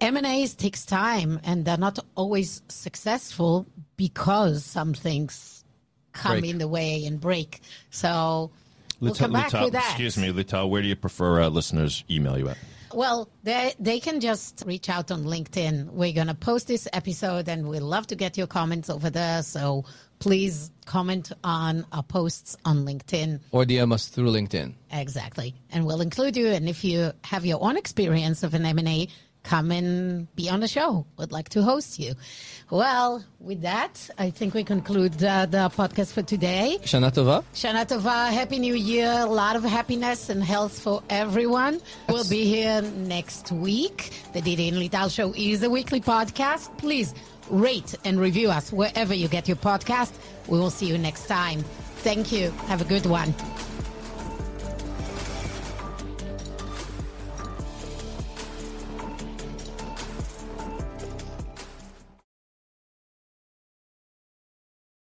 M&As 0.00 0.54
takes 0.54 0.84
time 0.84 1.40
and 1.44 1.64
they're 1.64 1.76
not 1.76 1.98
always 2.14 2.62
successful 2.68 3.66
because 3.96 4.64
some 4.64 4.94
things 4.94 5.64
come 6.12 6.40
break. 6.40 6.50
in 6.50 6.58
the 6.58 6.68
way 6.68 7.04
and 7.04 7.20
break. 7.20 7.60
So 7.90 8.50
we'll 9.00 9.14
come 9.14 9.32
back 9.32 9.52
with 9.52 9.72
that. 9.72 9.84
Excuse 9.90 10.16
me, 10.16 10.32
Lital, 10.32 10.68
where 10.68 10.82
do 10.82 10.88
you 10.88 10.96
prefer 10.96 11.42
uh, 11.42 11.48
listeners 11.48 12.04
email 12.10 12.38
you 12.38 12.48
at? 12.48 12.58
Well, 12.92 13.28
they 13.44 13.72
they 13.78 14.00
can 14.00 14.20
just 14.20 14.64
reach 14.66 14.88
out 14.88 15.10
on 15.10 15.24
LinkedIn. 15.24 15.90
We're 15.90 16.12
gonna 16.12 16.34
post 16.34 16.66
this 16.66 16.88
episode, 16.92 17.48
and 17.48 17.68
we 17.68 17.78
love 17.78 18.08
to 18.08 18.16
get 18.16 18.36
your 18.36 18.48
comments 18.48 18.90
over 18.90 19.10
there. 19.10 19.42
So 19.42 19.84
please 20.18 20.72
comment 20.86 21.30
on 21.44 21.86
our 21.92 22.02
posts 22.02 22.56
on 22.64 22.84
LinkedIn. 22.84 23.40
Or 23.52 23.64
DM 23.64 23.92
us 23.92 24.08
through 24.08 24.32
LinkedIn. 24.32 24.74
Exactly, 24.90 25.54
and 25.70 25.86
we'll 25.86 26.00
include 26.00 26.36
you. 26.36 26.48
And 26.48 26.68
if 26.68 26.82
you 26.82 27.12
have 27.22 27.46
your 27.46 27.62
own 27.62 27.76
experience 27.76 28.42
of 28.42 28.54
an 28.54 28.66
M 28.66 28.78
and 28.78 28.88
A, 28.88 29.08
come 29.42 29.70
and 29.70 30.34
be 30.36 30.48
on 30.48 30.60
the 30.60 30.68
show. 30.68 31.06
Would 31.18 31.32
like 31.32 31.48
to 31.50 31.62
host 31.62 31.98
you. 31.98 32.14
Well, 32.70 33.24
with 33.40 33.62
that, 33.62 34.08
I 34.18 34.30
think 34.30 34.54
we 34.54 34.62
conclude 34.64 35.22
uh, 35.22 35.46
the 35.46 35.70
podcast 35.70 36.12
for 36.12 36.22
today. 36.22 36.78
Shana 36.82 37.10
Tova. 37.10 37.42
Shana 37.54 37.86
Tova, 37.86 38.30
Happy 38.30 38.58
New 38.58 38.74
Year. 38.74 39.10
A 39.10 39.26
lot 39.26 39.56
of 39.56 39.64
happiness 39.64 40.28
and 40.28 40.42
health 40.42 40.78
for 40.78 41.02
everyone. 41.10 41.80
We'll 42.08 42.28
be 42.28 42.44
here 42.44 42.82
next 42.82 43.50
week. 43.50 44.10
The 44.32 44.40
Didi 44.40 44.68
and 44.68 44.76
Lital 44.76 45.12
Show 45.12 45.34
is 45.36 45.62
a 45.62 45.70
weekly 45.70 46.00
podcast. 46.00 46.76
Please 46.78 47.14
rate 47.50 47.94
and 48.04 48.20
review 48.20 48.50
us 48.50 48.72
wherever 48.72 49.14
you 49.14 49.26
get 49.26 49.48
your 49.48 49.56
podcast. 49.56 50.12
We 50.46 50.58
will 50.58 50.70
see 50.70 50.86
you 50.86 50.98
next 50.98 51.26
time. 51.26 51.64
Thank 52.02 52.30
you. 52.32 52.50
Have 52.68 52.80
a 52.80 52.84
good 52.84 53.06
one. 53.06 53.34